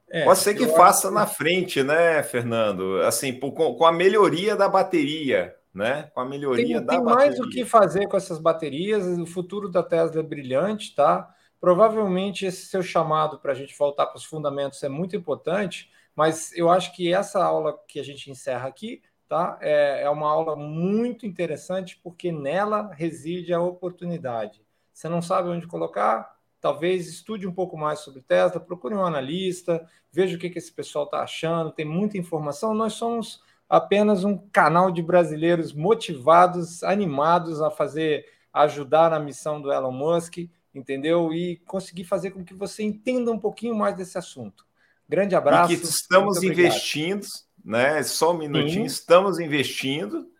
É, 0.10 0.26
Pode 0.26 0.39
ser 0.39 0.56
que 0.56 0.67
faça 0.67 1.10
na 1.10 1.26
frente, 1.26 1.82
né, 1.84 2.22
Fernando? 2.22 3.02
Assim, 3.02 3.32
com, 3.39 3.52
com, 3.52 3.86
a 3.86 3.91
melhoria 3.94 4.58
da 4.58 4.67
bateria, 4.67 5.56
né? 5.74 6.12
Com 6.13 6.20
a 6.20 6.26
melhoria 6.26 6.65
tem, 6.65 6.86
da 6.86 6.94
tem 6.94 7.04
bateria. 7.04 7.30
mais 7.30 7.39
o 7.39 7.50
que 7.50 7.63
fazer 7.63 8.08
com 8.08 8.17
essas 8.17 8.38
baterias. 8.38 9.06
O 9.17 9.26
futuro 9.26 9.70
da 9.70 9.82
Tesla 9.82 10.20
é 10.20 10.24
brilhante, 10.24 10.94
tá? 10.94 11.34
Provavelmente 11.62 12.45
esse 12.45 12.65
seu 12.65 12.84
chamado 12.84 13.39
para 13.39 13.54
a 13.54 13.56
gente 13.56 13.78
voltar 13.78 14.08
para 14.08 14.17
os 14.17 14.26
fundamentos 14.26 14.84
é 14.84 14.89
muito 14.89 15.15
importante, 15.15 15.89
mas 16.13 16.52
eu 16.58 16.69
acho 16.69 16.93
que 16.93 17.13
essa 17.13 17.41
aula 17.41 17.80
que 17.88 18.00
a 18.00 18.04
gente 18.04 18.30
encerra 18.30 18.67
aqui, 18.67 19.02
tá? 19.30 19.58
É, 19.62 20.02
é 20.02 20.10
uma 20.10 20.30
aula 20.30 20.58
muito 20.58 21.26
interessante 21.26 21.97
porque 22.04 22.32
nela 22.32 22.91
reside 22.93 23.54
a 23.54 23.62
oportunidade. 23.62 24.62
Você 24.91 25.08
não 25.08 25.21
sabe 25.21 25.47
onde 25.47 25.67
colocar? 25.67 26.41
talvez 26.62 27.08
estude 27.08 27.47
um 27.47 27.52
pouco 27.52 27.76
mais 27.76 28.00
sobre 28.00 28.21
Tesla, 28.21 28.60
procure 28.60 28.93
um 28.93 29.04
analista, 29.04 29.86
veja 30.12 30.38
o 30.38 30.39
que, 30.39 30.50
que 30.50 30.60
esse 30.60 30.71
pessoal 30.71 31.06
está 31.06 31.21
achando, 31.21 31.71
tem 31.71 31.84
muita 31.84 32.19
informação. 32.19 32.76
Nós 32.76 32.93
somos 32.93 33.41
apenas 33.67 34.24
um 34.24 34.38
canal 34.38 34.91
de 34.91 35.02
brasileiros 35.02 35.74
motivados, 35.74 36.84
animados 36.84 37.62
a 37.62 37.71
fazer, 37.71 38.26
ajudar 38.54 39.10
na 39.10 39.19
missão 39.19 39.60
do 39.60 39.74
Elon 39.74 39.91
Musk, 39.91 40.38
entendeu? 40.74 41.34
E 41.34 41.58
conseguir 41.66 42.04
fazer 42.06 42.32
com 42.32 42.44
que 42.44 42.54
você 42.54 42.84
entenda 42.84 43.32
um 43.32 43.40
pouquinho 43.40 43.76
mais 43.76 43.96
desse 43.96 44.18
assunto. 44.18 44.66
Grande 45.08 45.36
abraço. 45.36 45.74
E 45.74 45.78
que 45.78 45.84
estamos 45.84 46.42
investindo, 46.42 47.26
né? 47.64 48.02
Só 48.04 48.32
um 48.32 48.38
minutinho, 48.38 48.90
Sim. 48.90 48.96
estamos 48.96 49.40
investindo 49.40 50.32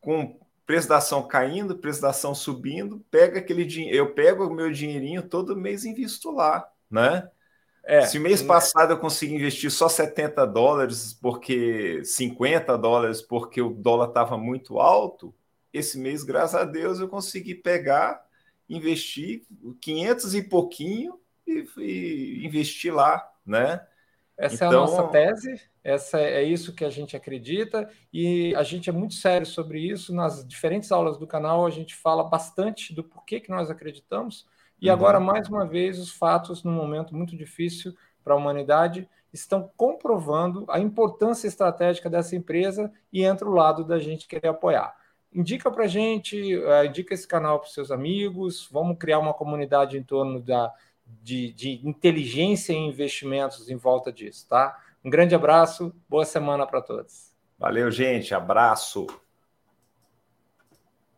com 0.00 0.38
preço 0.64 0.88
da 0.88 0.98
ação 0.98 1.26
caindo, 1.26 1.78
preço 1.78 2.02
da 2.02 2.10
ação 2.10 2.34
subindo, 2.34 3.02
pega 3.10 3.38
aquele 3.38 3.64
dinheiro, 3.64 3.96
eu 3.96 4.14
pego 4.14 4.46
o 4.46 4.54
meu 4.54 4.70
dinheirinho 4.70 5.22
todo 5.22 5.56
mês 5.56 5.84
e 5.84 5.88
invisto 5.88 6.30
lá, 6.30 6.70
né? 6.90 7.28
É, 7.82 8.02
Se 8.02 8.18
mês 8.18 8.42
passado 8.42 8.92
eu 8.92 8.98
consegui 8.98 9.34
investir 9.34 9.70
só 9.70 9.88
70 9.88 10.46
dólares, 10.46 11.14
porque 11.14 12.04
50 12.04 12.76
dólares, 12.76 13.22
porque 13.22 13.62
o 13.62 13.70
dólar 13.70 14.08
estava 14.08 14.36
muito 14.36 14.78
alto, 14.78 15.34
esse 15.72 15.98
mês, 15.98 16.22
graças 16.22 16.60
a 16.60 16.64
Deus, 16.64 17.00
eu 17.00 17.08
consegui 17.08 17.54
pegar, 17.54 18.22
investir 18.68 19.42
500 19.80 20.34
e 20.34 20.42
pouquinho 20.42 21.18
e, 21.46 21.66
e 21.78 22.46
investir 22.46 22.94
lá, 22.94 23.28
né? 23.44 23.80
Essa 24.36 24.66
então, 24.66 24.68
é 24.68 24.70
a 24.70 24.78
nossa 24.80 24.94
então 25.00 25.10
tese, 25.10 25.60
essa 25.82 26.20
é 26.20 26.44
isso 26.44 26.72
que 26.72 26.84
a 26.84 26.90
gente 26.90 27.16
acredita 27.16 27.90
e 28.12 28.54
a 28.54 28.62
gente 28.62 28.88
é 28.88 28.92
muito 28.92 29.14
sério 29.14 29.46
sobre 29.46 29.80
isso. 29.80 30.14
Nas 30.14 30.46
diferentes 30.46 30.92
aulas 30.92 31.18
do 31.18 31.26
canal 31.26 31.66
a 31.66 31.70
gente 31.70 31.96
fala 31.96 32.22
bastante 32.22 32.94
do 32.94 33.02
porquê 33.02 33.40
que 33.40 33.50
nós 33.50 33.68
acreditamos. 33.68 34.46
E 34.80 34.86
uhum. 34.88 34.94
agora, 34.94 35.18
mais 35.18 35.48
uma 35.48 35.66
vez, 35.66 35.98
os 35.98 36.12
fatos, 36.12 36.62
num 36.62 36.72
momento 36.72 37.16
muito 37.16 37.36
difícil 37.36 37.96
para 38.22 38.34
a 38.34 38.36
humanidade, 38.36 39.08
estão 39.32 39.70
comprovando 39.76 40.64
a 40.68 40.78
importância 40.78 41.48
estratégica 41.48 42.08
dessa 42.08 42.36
empresa 42.36 42.92
e 43.12 43.24
entra 43.24 43.48
o 43.48 43.52
lado 43.54 43.84
da 43.84 43.98
gente 43.98 44.28
querer 44.28 44.48
apoiar. 44.48 44.94
Indica 45.32 45.70
para 45.70 45.84
a 45.84 45.88
gente, 45.88 46.56
uh, 46.56 46.84
indica 46.86 47.14
esse 47.14 47.28
canal 47.28 47.60
para 47.60 47.68
seus 47.68 47.90
amigos, 47.90 48.68
vamos 48.72 48.96
criar 48.98 49.18
uma 49.18 49.34
comunidade 49.34 49.98
em 49.98 50.02
torno 50.02 50.40
da, 50.40 50.72
de, 51.06 51.52
de 51.52 51.86
inteligência 51.86 52.72
e 52.72 52.76
investimentos 52.76 53.68
em 53.68 53.76
volta 53.76 54.12
disso, 54.12 54.46
tá? 54.48 54.78
Um 55.04 55.10
grande 55.10 55.34
abraço, 55.34 55.94
boa 56.08 56.24
semana 56.24 56.66
para 56.66 56.80
todos. 56.80 57.32
Valeu, 57.58 57.90
gente. 57.90 58.34
Abraço. 58.34 59.06